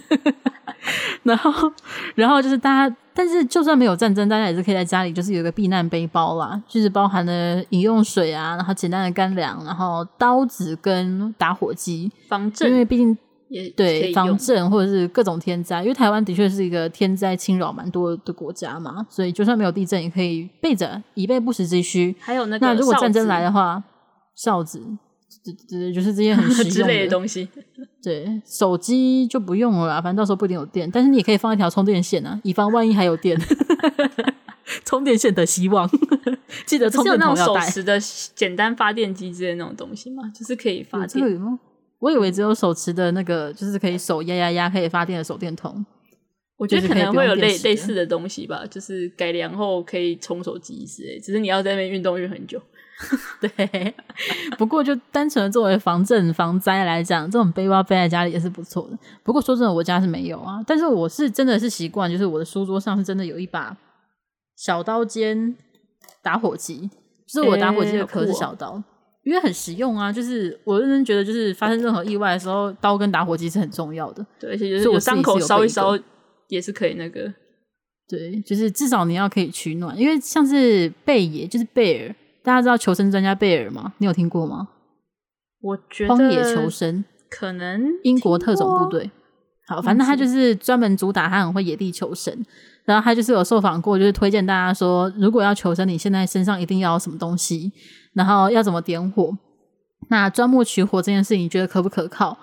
[1.24, 1.72] 然后，
[2.14, 2.96] 然后就是大家。
[3.16, 13.16] 但是就算没有战争，大家也是可以在家里，就是有一个避难背包啦，就是包含了饮用水啊，然后简单的干粮，然后刀子跟打火机，防震，因为毕竟
[13.50, 22.16] 也对防震或者是各种天灾，因为台湾的确是一个天灾侵扰蛮多的国家嘛，所以就算没有地震，也可以备着以备不时之需。
[22.18, 23.80] 还有那个，那如果战争来的话，
[24.34, 24.82] 哨子。
[25.44, 27.48] 对对对，就是这些很 实用的之类的东西。
[28.04, 33.40] 对，手机就不用了啦，反正到时候不一定有电，但是你也可以放一条充电线啊，以防万一还有电。
[34.84, 35.88] 充电线的希望，
[36.66, 37.60] 记得充电头要带。
[37.60, 37.98] 手持的
[38.34, 40.22] 简单发电机之类那种东西吗？
[40.34, 41.26] 就是可以发电。
[41.30, 41.58] 有吗？
[41.98, 45.84] 我以为只有手持的那个，就是可以手压压压可以发电的手电筒。
[46.56, 52.60] 我觉得可能会有类类似的东西吧，就是改良后可以充手机之类，只是你要在那边运动运很久。
[53.40, 53.94] 对，
[54.56, 58.96] 不过就单纯的作为防震防灾来讲，这种背包背在家里也是不错的。
[59.24, 60.62] 不过说真的，我家是没有啊。
[60.66, 63.76] 但是我是真的是习惯，就是我的书桌上是真的有一把
[64.56, 65.56] 小刀尖
[66.22, 66.88] 打火机，
[67.26, 68.84] 就是我打火机的壳是小刀，欸、
[69.24, 70.12] 因为很实用啊。
[70.12, 74.24] 就是我认真觉得，就是发生任何意外的时候，刀跟打火机是很重要的。
[74.38, 75.98] 对，而且就是我伤口烧一烧
[76.48, 77.32] 也是可以那个。
[78.08, 82.14] 对，就是至少你要可以取暖，因为像是贝爷，就是贝尔。
[82.44, 83.94] 大家知道求生专家贝尔吗？
[83.98, 84.68] 你有听过吗？
[85.62, 89.10] 我觉得荒野求生可能英国特种部队
[89.66, 92.44] 好，反正他就是专门主打他很会野地求生，
[92.84, 97.72] 然后他就是有受访过，就是推荐大家说，如果要求生，你现在身上一定要有什么东西，
[98.12, 99.36] 然后要怎么点火。
[100.10, 102.36] 那钻木取火这件事情，你觉得可不可靠？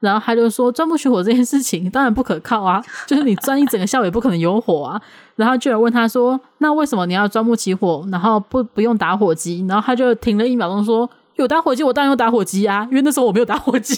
[0.00, 5.00] 然后他就说，钻木取火这件事情当然不可靠啊，就是你钻一整个下午也不可能有火啊。
[5.36, 9.64] 然后就有人问他说，那为什么你要钻木取火，然后不不用打火机？
[9.68, 13.96] 然后他就停了一秒钟说，有打火机，我当然用打火机啊，因为那时候我没有打火机。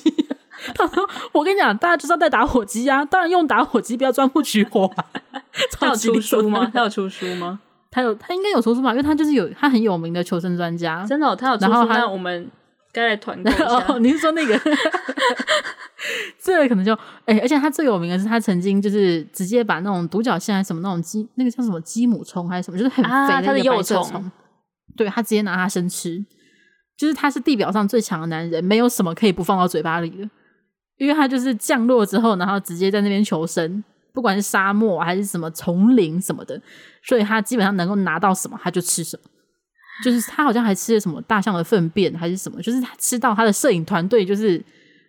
[0.75, 5.05] 他说：“我跟你讲，大家就是要带打火机啊，当然用打火机，不要钻木取火啊。
[5.81, 6.71] ”他有出书吗？
[6.71, 7.59] 他有出书吗？
[7.91, 8.91] 他有，他应该有出书吧？
[8.91, 11.03] 因为他就是有，他很有名的求生专家。
[11.09, 11.87] 真的、哦，他有出书。
[11.89, 12.47] 那我们
[12.93, 13.65] 该来团购一下。
[13.89, 14.61] 哦，你是说那个？
[16.43, 16.95] 这个可能就
[17.25, 24.33] 哎、欸，而且他最有名的是，他曾经就是直接把那种独角仙还是什么那种鸡，那个叫什么鸡母虫还是什么，就是很肥的一个白色虫、啊，
[24.97, 26.25] 对，他直接拿它生吃。
[26.97, 30.29] 就是他是地表上最强的男人，没有什么可以不放到嘴巴里的。
[30.99, 33.83] 因为他就是降落之后，然后直接在那边求生，
[34.13, 36.61] 不管是沙漠还是什么丛林什么的，
[37.03, 39.31] 所以他基本上能够拿到什么他就吃什么。
[40.05, 44.63] 就是他好像还吃了什么大象的粪便还是什么，就是他吃到他的摄影团队，就是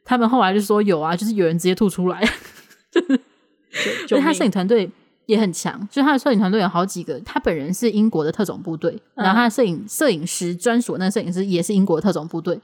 [0.04, 2.22] 他们后来就说有啊，就是有人直接吐出来。
[4.08, 4.90] 所以他摄影团队
[5.26, 12.60] 也很强，就是他的摄影团队有好几个，他本人是英国的特种部队，然后他的摄影摄影师专属那个摄影师也是英国的特种部队，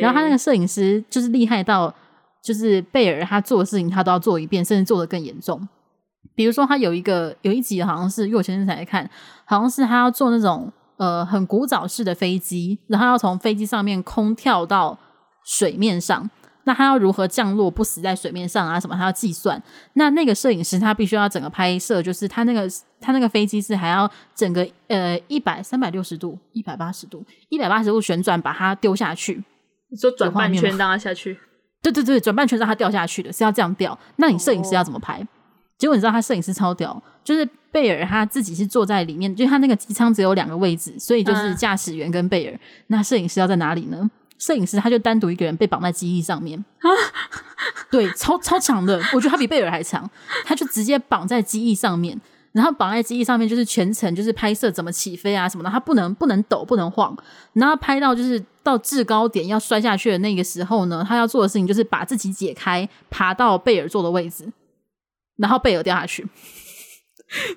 [0.00, 1.94] 然后他那个摄影师就是厉害到。
[2.42, 5.68] 就是贝尔他做的事情，他都要做一遍，甚至做的更严重。
[6.36, 9.10] 比如说，他有一个有一集，好像是因为我前阵子才看，
[9.44, 14.96] 好像是他要做那种呃很古早式的飞机，然后要从飞机上面空跳到
[15.44, 16.30] 水面上。
[16.66, 18.78] 那他要如何降落不死在水面上啊？
[18.78, 18.96] 什么？
[18.96, 19.60] 他要计算。
[19.92, 22.68] 那那个摄影师他必须要整个拍摄，就是他那个
[23.00, 29.42] 他那个飞机是还要整个呃一百三百六十度、一百八十度、一百八十度旋转，把它丢下去，
[29.90, 31.38] 你说转半圈让它下去。
[31.80, 33.96] 对对对，转半圈让它掉下去的，是要这样掉。
[34.16, 35.26] 那你摄影师要怎么拍？Oh.
[35.78, 42.54] 结果你知道他摄影师超屌，就是贝尔他自己是坐在里面，就他那个机舱只有两个位置，所以就是驾驶员跟贝尔。
[42.54, 42.60] Uh.
[42.88, 44.10] 那摄影师要在哪里呢？
[44.38, 46.58] 摄影师他就单独一个人被绑在机翼上面。
[46.78, 46.88] 啊
[47.90, 50.08] 对，超超强的，我觉得他比贝尔还强。
[50.44, 52.20] 他就直接绑在机翼上面。
[52.52, 57.14] 然后绑在机翼上面，就是全程就是拍摄怎么起飞啊什么的，他不能不能抖，不能晃。
[57.52, 64.50] 然后拍到就是到制高点要摔下去的那个时候呢，他要做的事情就是把自己解开，爬到贝尔坐的位置，
[65.36, 66.26] 然后贝尔掉下去。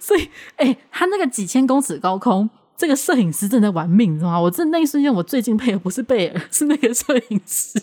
[0.01, 2.49] 所以，哎，他那个几千公尺高空，
[2.79, 4.39] 这个摄影师正在玩命，你知道吗？
[4.39, 7.77] 我这那一瞬间，我最敬佩的不是贝尔， 是那个摄影师。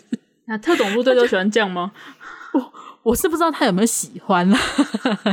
[0.45, 1.91] 那特种部队都喜欢这样吗？
[2.53, 2.73] 我
[3.03, 4.57] 我是不知道他有没有喜欢了。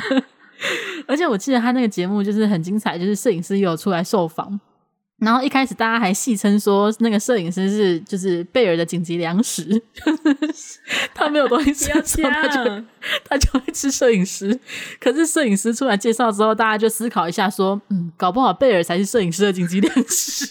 [1.09, 4.61] 而且我记得他那个节目就是很精彩，就是摄影师也有出来受访，
[5.19, 9.83] 然后一开始大家还戏称说那个摄影师是就是贝尔的紧急粮食，
[11.15, 12.85] 他没有东西吃 他就
[13.25, 14.59] 他就会吃摄影师。
[15.01, 20.47] 可是摄影师出来介绍之后，大家就思考一下说，嗯，搞不好贝尔才是摄影师的紧急粮食，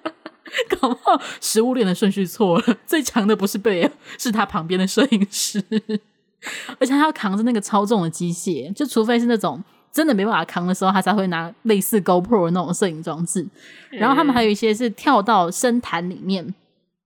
[0.80, 5.62] 搞不好食物链的顺序错了，最强的不是贝尔，是他旁边的摄影师。
[6.80, 9.62] 而且他要扛着那个超重的机械，就除非是那种
[9.92, 13.46] 真的没办法扛的时候，他才会拿类似 GoPro 的那种摄影装置。
[13.90, 16.54] 然后他们还有一些是跳到深潭里面，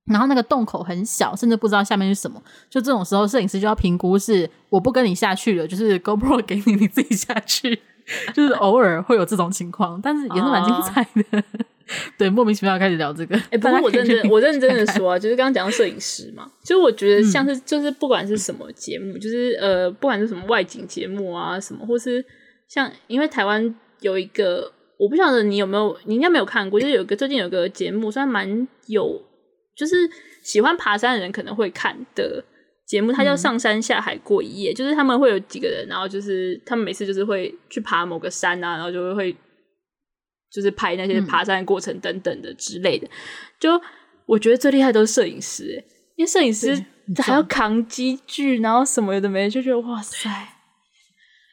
[0.07, 2.41] 然后那个洞口很小，甚至不知道下面是什么。
[2.71, 7.81] 就这种时候，摄影师就要评估是我不跟你下去了，就是 GoPro 给你，你自己下去。
[8.33, 11.39] 就是偶尔会有这种情况，但是也是蛮精彩的。
[11.41, 11.43] 哦
[12.19, 13.37] 对，莫名其妙开始聊这个。
[13.37, 22.25] 哎、欸，不过我认真，我认真的说啊，就是刚刚讲到摄影师嘛，就我觉得像是，就是不管是什么节目，嗯、就是呃，不管是什么外景节目啊，什么，或是
[22.69, 29.23] 像，因为台湾有一个，我不晓得你有没有，你应该没有看过，就是有一个最近有个节目，算蛮有，
[29.77, 29.97] 就是
[30.43, 32.45] 喜欢爬山的人可能会看的
[32.87, 39.37] 节目，它叫《上山下海过一夜》，嗯、就是他们会有几个人，然后就是他们每次就是会去爬某个山啊，然后就会会。
[40.49, 43.11] 就是拍那些爬山的过程等等的之类的，嗯、
[43.59, 43.83] 就
[44.25, 46.83] 我觉得最厉害都是摄影师，因为摄影师
[47.19, 50.31] 还要扛机具，然后什么有的没的，就觉得哇塞！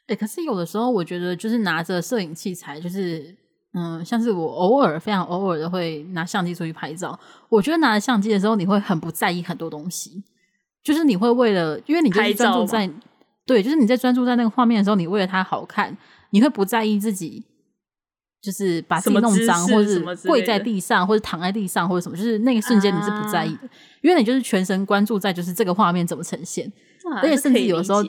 [0.08, 3.36] 哎、欸，可是有的时候我觉得，就是拿着摄影器材，就是
[3.74, 7.18] 嗯，像是我偶尔非常偶尔的会拿相机出去拍照。
[7.50, 10.24] 我觉得拿着相机的时候，你会很不在意很多东西，
[10.84, 12.90] 就是你会为了，因为你就是专注在
[13.46, 15.98] 对，就是你在专注在那个画面的时候，你为了它好看，
[16.32, 17.46] 你会不在意自己。
[18.44, 23.70] 就是把自己弄脏，或者是跪在地上，或者躺在地上，或者什么，就是那个瞬间你是不在意的，啊、
[24.02, 26.68] 因为你就是全神贯注在就是这个画面怎么呈现，
[27.10, 28.04] 啊、而且甚至有的时候，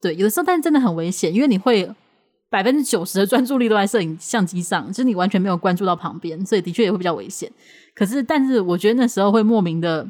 [0.00, 1.90] 对，有的时候，但是真的很危险，因为你会
[2.50, 7.50] 百分之九十的专注力都在摄影相机上，就是你完全没有关注到旁边，所以的确也会比较危险。
[7.94, 10.06] 可是，但是我觉得那时候会莫名的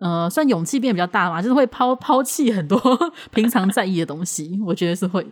[0.00, 2.80] 呃，算勇气变得比较大嘛，就是会抛抛弃很多
[3.32, 5.30] 平常在意的东西，我觉得是会的。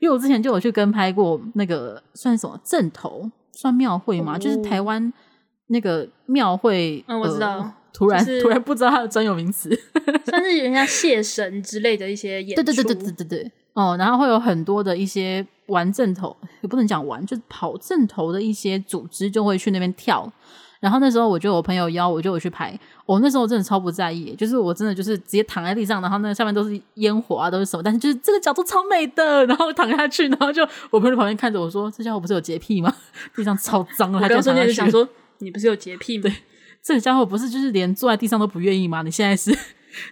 [0.00, 5.12] 因为我之前就有去跟拍过那个算什么正头，算庙会嘛，哦、就是台湾
[5.68, 7.04] 那个庙会。
[7.06, 7.72] 嗯，我知道。
[7.94, 9.70] 呃、突然、就是、突然不知道它的专有名词，
[10.26, 12.62] 算是人家谢神之类的一些演出。
[12.62, 13.52] 对对对对对对对。
[13.74, 20.30] 哦，然后会有很多的一些玩正头，也不能讲玩，就是跑正头的一些组织就会去那边跳。
[20.78, 22.78] 然后那时候我就我朋友邀我，就我去拍。
[23.06, 29.44] 我、哦、那时候真的超不在意，就是我真的就是直接躺在地上，然后那个下面都是烟火啊，都是什么，但是就是这个角度超美的。
[29.46, 32.94] 然后躺下去，然后就我朋友旁边看着我说：“这家伙不是有洁癖吗？
[33.34, 36.30] 地上超脏了。”他就瞬间就想说：“你不是有洁癖吗？
[36.84, 39.02] 对，这个家伙不是就是连坐在地上都不愿意吗？
[39.02, 39.56] 你现在是？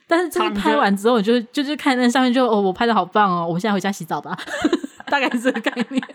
[0.07, 4.37] 但是就是拍完之后，就就是看那上面就哦，我拍的好棒哦，我现在回家洗澡吧，
[5.11, 6.03] 大概是这个概念。”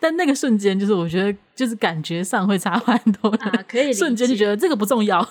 [0.00, 5.24] 但那个瞬间，就是我觉得，就是感觉上会差很多啊，可以瞬间就觉得这个不重要。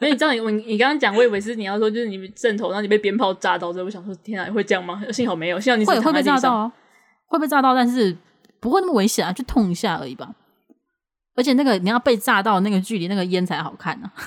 [0.00, 5.02] 那你知道你我你刚刚讲，我以为是你要说，就是你正头，然后你被鞭炮炸到之后，我想说，天啊，会这样吗？
[5.10, 6.72] 幸好没有，幸好你会会被炸到哦，
[7.28, 8.14] 会被炸到，但是
[8.60, 10.28] 不会那么危险啊，就痛一下而已吧。
[11.34, 14.22] 而且那个你要被炸到那个距离，那个烟才好看呢，啊，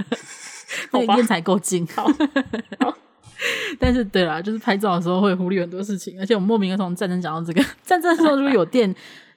[0.92, 1.86] 那个烟才够近。
[1.88, 2.04] 好。
[2.04, 2.94] 好
[3.78, 8.92] 但是对啦，就是拍照的时候会忽略很多事情，而且我们莫名的从战争讲到这个，战争的时候如果有电，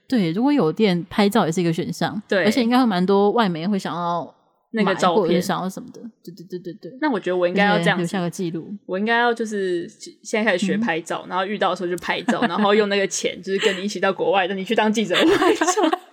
[0.08, 4.34] 对，如果有电，拍照也是一个选项，对，而且应该会蛮多外媒会想要
[4.72, 6.98] 那个照片，想要什么的，对对对对对。
[7.02, 9.86] 那我觉得我应该要这样留下个记录，我应该要就是
[10.24, 15.66] 现在开始学拍照，嗯、然后遇到的时候就拍照，然后用那个钱就是跟你一起到国外，等你去当记者拍照，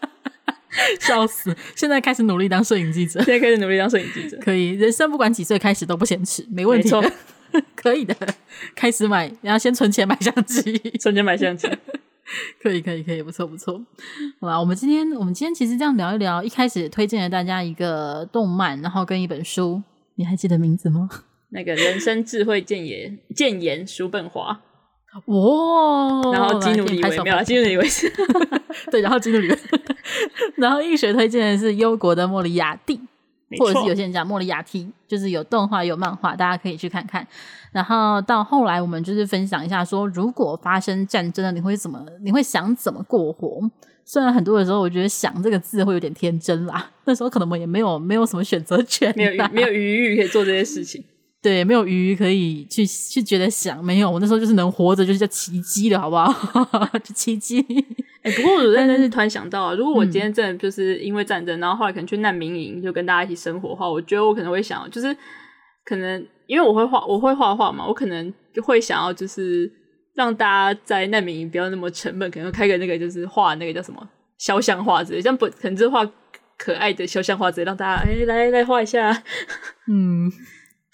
[1.00, 1.54] 笑死！
[1.74, 6.90] 现在开始努力当摄影记者，现在开始努力当摄影记者，可以，人生不管几岁开始都不嫌迟，没问题。
[7.74, 8.14] 可以的，
[8.74, 11.66] 开始买，然后先存钱买相机，存钱买相机，
[12.60, 13.80] 可以，可以，可以，不错，不错。
[14.40, 19.82] 好吧，我们今天，我们今天其实这样聊一聊，一开始推荐了大家一个动漫，然后跟一本书，
[20.16, 21.08] 你还记得名字吗？
[21.50, 24.60] 那个人生智慧谏言，谏言叔本华。
[25.24, 28.12] 哇，然后基努里维没有，基努里维是，
[28.90, 29.58] 对，然后基努里维，
[30.56, 33.00] 然后映学推荐的是忧国的莫里亚蒂。
[33.60, 37.24] 或者是有些人讲莫里亚蒂，就是有动画有漫画，大家可以去看看。
[37.70, 42.04] 然后到后来，我们就是分享一下说，如果发生战争了，你会怎么？
[42.24, 43.60] 你会想怎么过活？
[44.04, 46.90] 虽然很多的时候，我觉得“想”这个字会有点天真啦。
[47.04, 51.04] 那时候可能我们也没有没有什么选择权，没有没有余裕可以做这些事情。
[51.46, 54.10] 对，没有鱼可以去去觉得想，没有。
[54.10, 56.84] 我那时候就是能活着，就是叫奇迹了，好不好？
[57.04, 57.64] 就奇迹。
[58.22, 65.16] 哎、欸，不过我真的是突然想到啊，如果我今天真的就是因为战争，嗯、然后后来可能去难民营，就跟大家一起生活的话，我觉得我可能会想，就是
[65.84, 69.70] 可能因为我会画，我会画画嘛，我可能就会想要就是
[70.16, 74.04] 让大家在难民营不要那么沉闷，可能开个那个就是画那个叫什么
[74.38, 76.04] 肖像画之类，像不可能就画
[76.58, 79.22] 可爱的肖像画之类，让大家哎、欸、来来画一下，
[79.88, 80.32] 嗯。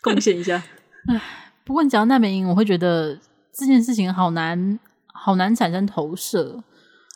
[0.03, 0.62] 贡献一下，
[1.07, 1.22] 唉，
[1.64, 3.16] 不过你讲到难民营，我会觉得
[3.53, 6.62] 这件事情好难，好难产生投射，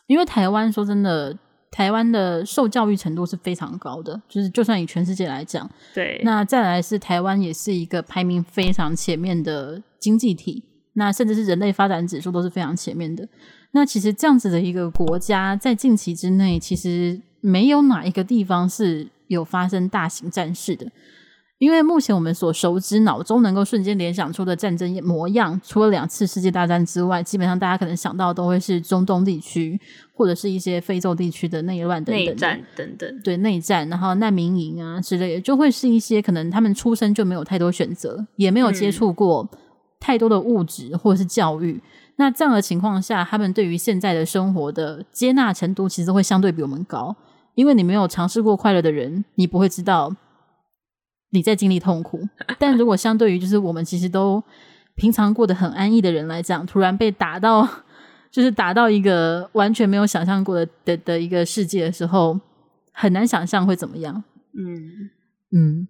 [0.07, 1.37] 因为台湾说真的，
[1.71, 10.63] 台湾的受教育程度是非常高的，就是就算以全世界来讲，对，那再来是台湾也是一个排名非常前面的经济体，
[10.93, 13.29] 那甚至是人类发展指数都是非常前面的。
[13.73, 20.87] 那其实这样子的一个国家，在近期之内，其实没有哪一个地方是有发生大型战事的。
[21.59, 29.81] 因为目前我们所熟知、脑中能够瞬间联想出的战争模样，除了两次世界大战之外，基本上大家可能想到的都会是中东地区，
[30.13, 32.25] 或者是一些非洲地区的内乱等等。
[32.27, 33.21] 内战等等。
[33.25, 39.49] 对，内战，然后难民营啊之类的，就会是一些可能他们出生就没有太多选择，也没有接触过
[39.99, 41.73] 太多的物质或者是教育。
[41.73, 41.81] 嗯、
[42.17, 47.17] 那这样的情况下，他们对于现在的生活的接纳程度，其实会相对比我们高，
[47.55, 50.15] 因为你没有尝试过快乐的人，你不会知道。
[51.37, 52.27] 你在经历痛苦，
[52.59, 54.43] 但如果相对于就是我们其实都
[54.95, 57.69] 平常过得很安逸的人来讲，突然被打到，
[58.31, 62.41] 就是打到一个完全没有想象过的的的一个世界的时候，
[62.93, 64.25] 很难想象会怎么样。
[64.59, 65.11] 嗯
[65.53, 65.87] 嗯，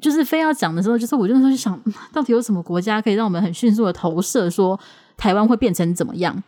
[0.00, 1.78] 就是非要讲的时候，就是我就那时候就想
[2.12, 4.80] 到底有什么国家可以让我们很迅速的投射，说
[5.16, 6.42] 台湾会变成怎么样？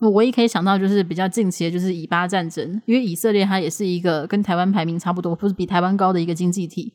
[0.00, 6.92] 我唯一可以想到就是比较近期的，就是以巴战争，因为以色列它也是一个跟台湾排名差不多，不是比台湾高的一个经济体。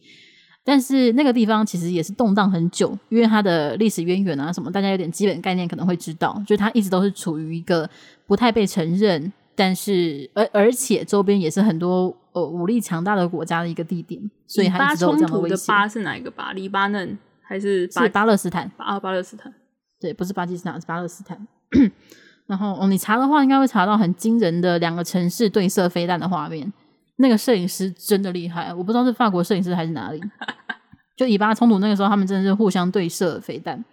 [0.65, 7.89] 但是那个地方其实也是动荡很久，因为它的历史渊源啊什么，大家有点基本概念可能会知道，就是它一直都是处于一个
[8.25, 15.55] 不太被承认，但是而而且周边也是很多呃武力强大的国家的一个地点，所以它一直都有这样的威胁。
[15.55, 16.53] 巴冲突的巴是哪一个巴？
[16.53, 18.03] 黎巴嫩还是巴？
[18.03, 18.71] 是巴勒斯坦？
[18.77, 19.53] 啊，巴勒斯坦。
[19.99, 21.45] 对，不是巴基斯坦，是巴勒斯坦。
[22.47, 26.71] 然后哦，你查的话应该会查到很惊人的两个城市对射飞弹的画面。
[27.17, 30.21] 那个摄影师真的厉害，我不知道是法国摄影师还是哪里，
[31.15, 33.83] 就以巴冲突那个时候，他们真的是互相对射飞弹，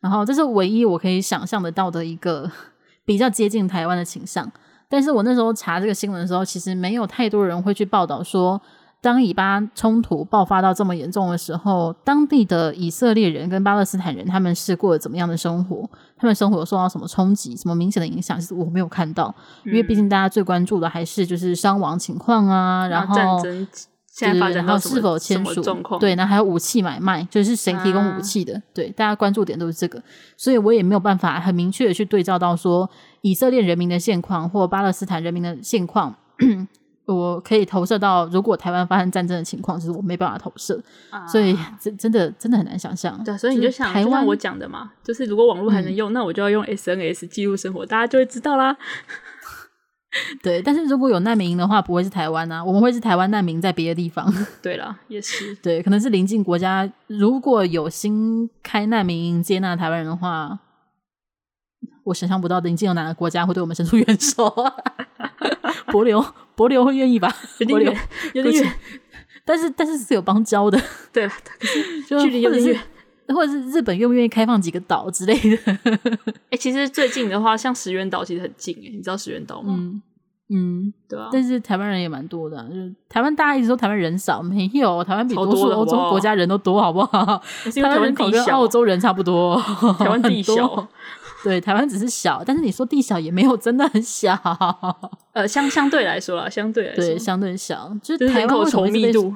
[0.00, 2.50] 然后这是唯一我可以想象得到的一个
[3.04, 4.50] 比较接近台湾的倾向。
[4.88, 8.60] 但是我那时候查这个新闻的时候，其实没有太多人会去报道说，
[9.00, 15.88] 当以巴冲突爆发到这么严重的时候，当地的以色列人跟巴勒斯坦人他们是过了怎么样的生活？
[16.16, 17.56] 他们生活有受到什么冲击？
[17.56, 18.38] 什么明显的影响？
[18.38, 23.68] 其实我没有看到，因为毕竟大家最关注的还是就是伤亡情况啊，然后战争。
[24.12, 25.62] 现在发展到是否签署？
[26.00, 28.54] 对，然后还有武器买卖，就是谁提供武器的？
[28.54, 30.02] 啊、对，大家关注点都是这个，
[30.36, 32.90] 所以我也没有办法很明确的去对照到说
[33.22, 36.14] 以色列人民的现况或巴勒斯坦人民的现况，
[37.10, 40.80] 我可以投射到如果台湾发生战争的情况，就是我没办法投射，
[41.10, 43.22] 啊、所以真真的真的很难想象。
[43.24, 48.76] 对，所以你就想，台湾我讲的嘛，就是如果网络还能用，嗯、那我就要用 SNS 记录生活，大家就会知道啦。
[50.42, 54.32] 对，但是如果有难民营的话，不会是台湾啊，我们会是台湾难民在别的地方。
[54.60, 60.58] 对了，也是，对，可能是邻近国家，如果有新开难民营接纳台湾人的话，
[62.04, 64.52] 我想象不到邻近有哪个国家会对我们伸出援手。
[65.86, 66.24] 帛琉，
[66.60, 67.34] 帛琉会愿意吧？
[67.60, 67.98] 有点远，
[68.34, 68.72] 有点远，
[69.46, 70.78] 但是但是是有邦交的，
[71.10, 71.26] 对，
[72.06, 72.80] 距离有点远，
[73.28, 75.56] 或者是日本愿不愿意开放几个岛之类的？
[75.64, 79.74] 哎、欸，其实最近的话，像石原岛其实很近哎，你知道石原岛吗？
[79.78, 80.02] 嗯
[80.52, 81.28] 嗯，对啊。
[81.32, 87.40] 但是台湾人也蛮多的，啊，就是台湾大家一直说台湾人少，没有，台湾比多数欧洲国家人都多，好不好？
[87.74, 89.56] 台湾人口跟澳洲人差不多，
[89.98, 90.88] 台湾地小。
[91.42, 94.38] 对，台湾只是小，但是你说地小也没有真的很小。
[95.32, 99.34] 呃，相相对来说啦，相对来说，对，相对小，就是台湾稠密度。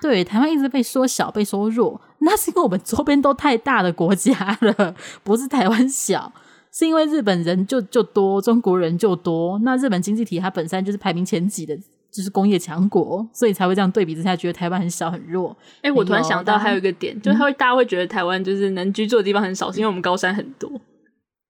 [0.00, 4.94] 对，台湾一直被说小，被说弱，那是因为我们周边都太大的国家了，
[5.24, 6.32] 不是台湾小。
[6.74, 9.58] 是因为日本人就就多，中国人就多。
[9.62, 11.76] 那日本经济体它本身就是排名前几的，
[12.10, 15.54] 就是工业强国，所以才会这样对比之下，觉得台湾很小很弱。
[15.78, 20.70] 哎、欸，我突然想到还有一个点，就是他会大家会觉得台湾就是能居住的地方很少，是因为我们高山很多。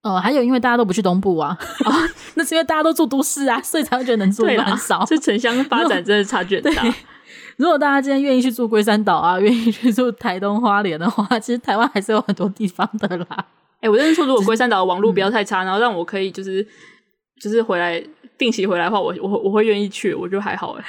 [0.02, 1.56] 哦，还有因为大家都不去东部啊，
[1.86, 1.92] 哦、
[2.34, 5.04] 那是因为大家都住都市啊，所以才会觉得能住的很少。
[5.06, 6.82] 这城乡发展 真的差距很大。
[7.56, 13.26] 如果大家今天愿意去住龟山岛啊，愿意去住台东花莲的话，其实台湾还是有很多地方的啦。
[13.30, 16.66] 哎、欸，我认识说，如果龟山岛的网络不要太差，嗯、然后让我可以就是
[17.40, 18.02] 就是回来
[18.36, 20.84] 定期回来的话，我我我会愿意去，我觉得还好哎。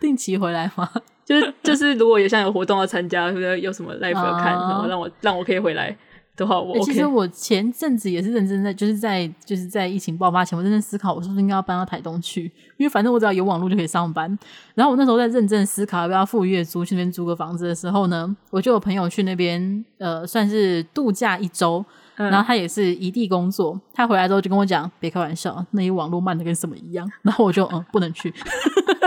[0.00, 0.88] 定期回来吗？
[1.24, 5.96] 就是就是，如果有像有活动要参加，或者有什么 live 要看，然后让我让我可以回来
[6.36, 12.44] 的话，我、OK 欸、其实我前阵子也是认真在，就是在就是在疫情爆发前，我认真思考，我是不是应该要搬到台东去？
[12.76, 14.38] 因为反正我只要有网络就可以上班。
[14.74, 21.84] 然后我那时候在认真思考要不要付月租去那边租个房子的时候呢，我就有朋友去那边呃，算是度假一周。
[22.18, 28.32] 然后他也是异地工作，他回来之后就跟我讲：“别开玩笑，那里网络慢的跟什么一样。”然后我就嗯，不能去。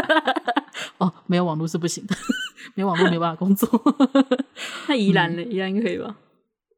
[1.00, 2.16] 哦，没有网络是不行的，
[2.76, 3.68] 没有网络没办法工作。
[4.88, 5.42] 那宜兰呢？
[5.42, 6.16] 宜兰应该可以吧？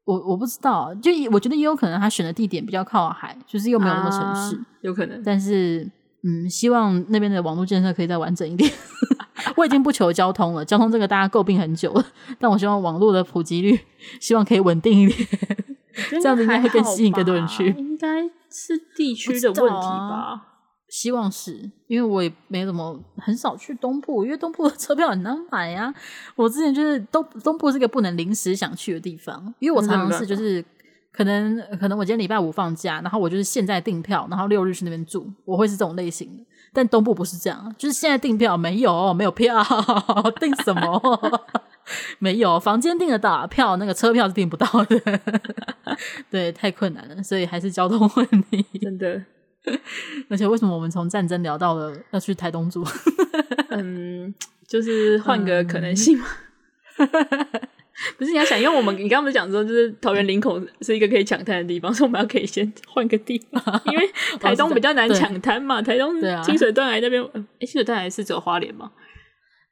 [0.04, 5.22] 我我不知道，就我觉得也有可能他选的地点比较靠海，就是又没有那么城市，啊、有可能。
[5.24, 5.88] 但是
[6.24, 8.70] 嗯，希望那边的网络建设可以再完整一点。
[9.56, 12.04] 我已经不求交通了，交通这个大家诟病很久了，
[12.38, 13.78] 但我希望网络的普及率，
[14.20, 15.28] 希望可以稳定一点。
[16.10, 17.66] 这样子应该会更吸引更多人去。
[17.76, 20.51] 应该是地区的问题吧？
[20.92, 25.94] 啊、希望是因为我也没怎么很少去东部，因为东部的车票很难买呀、啊。
[26.36, 30.62] 我之前就是东东部是个不能临时想去的地方，因为我常常是就是
[31.10, 36.44] 可能可能我今天礼拜五放假，然后我就是现在订票，然后六日去那边住，我会是这种类型的。
[36.74, 39.64] 但东部不是这样，就是现在订票没有没有票，
[40.38, 41.42] 订什么？
[42.20, 45.20] 没有房间订得到，票那个车票是订不到的，
[46.30, 49.22] 对，太困难了，所以还是交通问题，真的。
[50.28, 52.84] 而且为什么我们从战争聊到了要去台东住？
[53.70, 54.34] 嗯，
[54.66, 56.26] 就是换个可能性嘛。
[56.98, 57.08] 嗯、
[58.18, 64.10] 不是你要想，因为我们你刚刚不是讲说，就是桃园林口是一个可以抢滩的地方，所以我们要可以先换个地方，因为
[64.40, 65.80] 台东比较难抢滩嘛。
[65.80, 68.90] 台东清水断崖那边，哎、欸，清水断崖是只有花莲吗？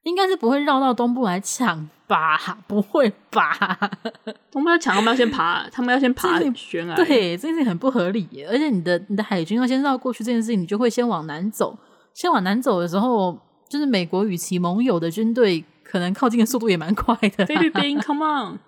[0.02, 2.58] 应该是不会绕到东部来抢吧？
[2.66, 3.78] 不会吧？
[4.50, 6.94] 东部要抢，他们要先爬，他们要先爬悬崖。
[6.96, 8.46] 对，这件事情很不合理耶。
[8.50, 11.78] 而且你的你的海军要先绕过去，这件事情你就会先往南走。
[12.14, 17.46] 先往南走的时候，就是美国与其盟友的军队可能靠近的速度也蛮快的。
[17.46, 18.58] 菲律宾， Come on！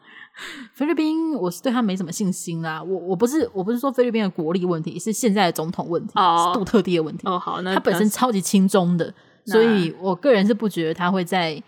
[0.75, 2.83] 菲律宾，我是对他没什么信心啦。
[2.83, 6.49] 我我不是我不是说菲律宾的国力问题，是现在的总统问题，oh.
[6.49, 7.27] 是杜特地的问题。
[7.27, 9.13] 哦，好，那他本身超级亲中的。
[9.45, 11.63] 所以，我个人是不觉得他会在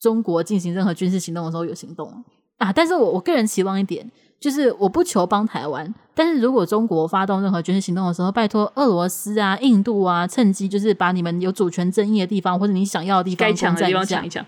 [0.00, 2.24] 中国进行任何军事行动的时候有行动
[2.58, 2.72] 啊。
[2.72, 14.44] 但是我我个人期望一点，就是我不求帮台湾，但是如果中国发动任何军事行动的时候，拜托俄罗斯啊、印度啊，趁机就是把你们有主权争议的地方或者你想要的地方该抢的地方抢一抢。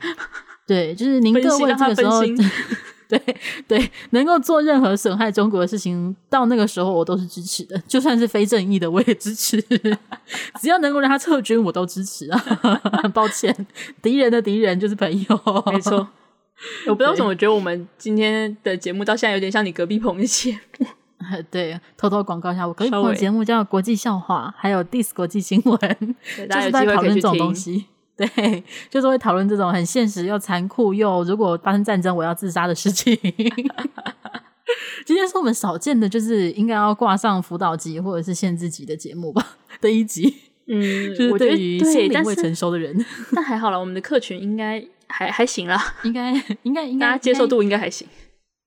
[0.67, 2.23] 对，就是您各位这个时候，
[3.09, 3.21] 对
[3.69, 9.61] 对，能够做任何损害中国的事情，到那个时候我都是支持的，就算是非正义的我也支持，
[10.61, 12.39] 只要能够让他撤军，我都支持啊。
[13.03, 13.67] 很 抱歉，
[14.03, 16.09] 敌人的敌人就是朋友，没错。
[16.87, 20.87] 我不知道怎么觉得我们今天的节目到现在有点像你隔壁棚的节目。
[21.51, 25.79] 对，偷偷广告一下，我隔壁棚的节目叫《国际笑话》，还有《Diss 国际新闻》，
[26.37, 27.87] 就是在讨论这种东西。
[28.35, 33.15] 对，就是会讨论这种很现实又残酷又如果发生战争我要自杀的事情。
[35.05, 39.47] 今天是我们少见的，就是应该要挂上辅导级或者是限制级的节目吧？
[39.81, 40.35] 的一集，
[40.67, 46.33] 嗯，就是对于心灵未成熟的人，但还好了，我们的客群应该还还行啦，应该
[46.63, 48.09] 应该应该大家接受度应该还行。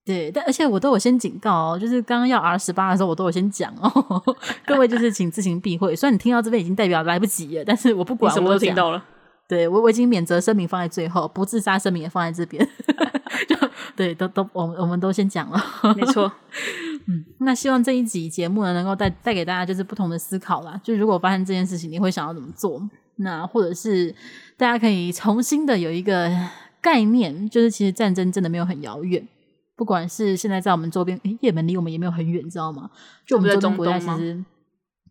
[0.06, 4.24] 对，但而且我都有先警告哦，就是刚刚要 R 十八的时候，我都有先讲哦，
[4.66, 5.96] 各位就是请自行避讳。
[5.96, 9.04] 虽然你听到这边已经代表来不及了，但是我不管，什么都听到了。
[9.50, 12.66] 对，我我已经免责声明放在最后，不自杀声明也放在这边。
[13.50, 13.56] 就
[13.96, 15.60] 对，都都，我们我们都先讲了，
[15.96, 16.32] 没错。
[17.10, 20.80] 嗯，那希望这一集节目呢，能够带带给大家就是不同的思考啦。
[20.84, 22.80] 就如果发生这件事情，你会想要怎么做？
[23.16, 24.14] 那或者是
[24.56, 26.32] 大家可以重新的有一个
[26.80, 29.28] 概念，就是其实战争真的没有很遥远。
[29.76, 32.92] 不管是现在在我们周边，诶，也门离我们也没有很远，你知道吗？
[33.26, 34.46] 就我们周边国家其实。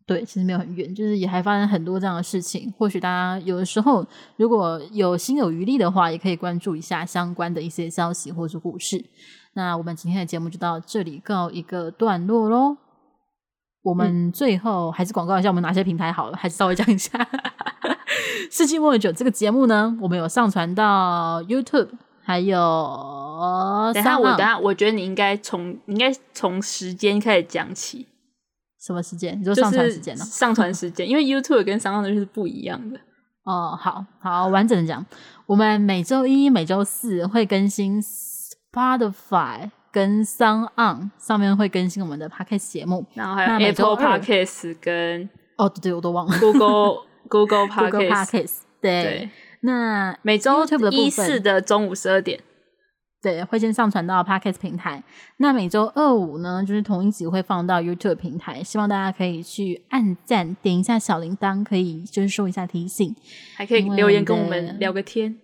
[0.09, 2.73] 对，其实没有很远，就是也还发生很多这样的事情。
[2.79, 4.05] 或许大家有的时候
[4.37, 9.05] 如果有心有余力的话，也可以关注一下相关的一些消息或是故事。
[9.53, 12.79] 那我们今天的节目就到这里告一个段落喽。
[13.83, 17.11] 我们最后还是广告一下我们哪些平台好了，还是稍微讲一下。
[18.51, 21.89] 世纪末的酒这个节目呢，我们有上传到 YouTube，
[22.23, 22.57] 还有
[23.93, 28.07] 等下我等下，我觉得你应该从你应该从时间开始讲起。
[28.81, 29.39] 什么时间？
[29.41, 30.25] 你说上传时间呢？
[30.25, 32.99] 上传时间，因为 YouTube 跟 SoundOn 是不一样的。
[33.45, 35.05] 哦，好好完整的讲，
[35.47, 48.59] 我们每周一、每周四会更新 Spotify 跟 SoundOn 上面会更新我们的 Podcast 节目，然后还有 Apple Podcast 跟哦，对对，我都忘了 Google Google Podcast。
[48.81, 49.31] 对，对
[49.63, 52.41] 那每周一四的中午十二点。
[53.21, 55.03] 对，会先上传到 Podcast 平台。
[55.39, 58.63] 那每周二五呢，就是同一集会放到 YouTube 平台。
[58.63, 63.15] 希望大家可以去按赞，点一下小铃铛，可以就是收一下提醒，
[63.57, 65.37] 还可以留言跟我们聊个天。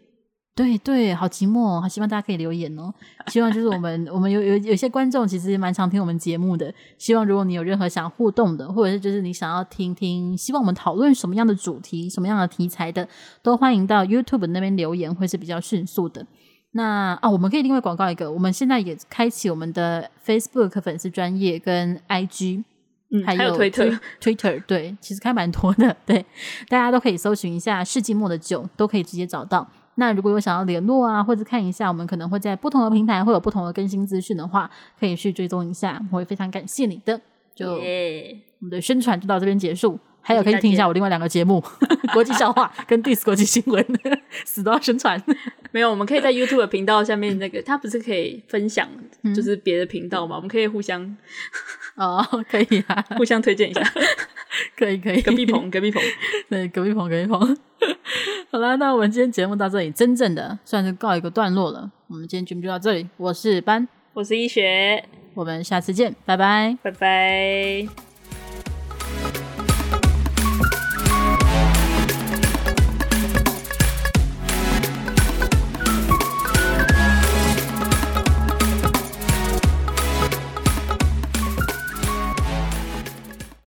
[0.56, 2.94] 对对，好寂寞，好希望大家可以留言哦。
[3.26, 6.72] 希望就是我们 我们有有有些观众其实也蛮常听我们节目的。
[6.96, 13.08] 希望如果你有任何想互动的，或者是就是你想要听听，希望我们讨论什么样的主题、什么样的题材的，
[13.42, 16.24] 都欢迎到 YouTube 那边留言，会是比较迅速的。
[16.76, 22.64] 那啊，我们可以另外广告一个，我们现在也开启我们的 Facebook 粉丝专业跟 IG，
[23.10, 23.84] 嗯，还有推特
[24.20, 26.26] ，Twitter，对，其实开蛮多的，对，
[26.68, 29.64] 大家都可以搜寻一下“世纪末的酒”，都可以直接找到。
[29.94, 34.68] 那如果有想要联络啊，或者看一下，我们可能会在不同的平台会有不同的更新资讯的话，
[34.98, 37.20] 可以去追踪一下，我会非常感谢你的。
[37.54, 37.78] 就我
[38.58, 39.96] 们的宣传就到这边结束。
[40.24, 41.62] 还有可以听一下我另外两个节目
[42.12, 43.84] 《国际笑话 》跟《Diss 国际新闻》，
[44.44, 45.22] 死都要宣传。
[45.70, 48.88] 没有，我们可以在 YouTube 频道下面那个，他不是可以分享，
[49.34, 50.38] 就是别的频道嘛、嗯？
[50.38, 51.16] 我们可以互相
[51.96, 53.82] 哦，可以啊，互相推荐一下，
[54.76, 55.20] 可以可以。
[55.20, 56.02] 隔壁棚，隔壁棚，
[56.48, 57.56] 对，隔壁棚，隔壁棚。
[58.50, 61.90] 好啦，那我们今天节目到这里，真正的算是告一个段落了。
[62.06, 67.88] 我们今天节目就到这里，我是班，我是医学，我们下次见，拜拜，拜拜。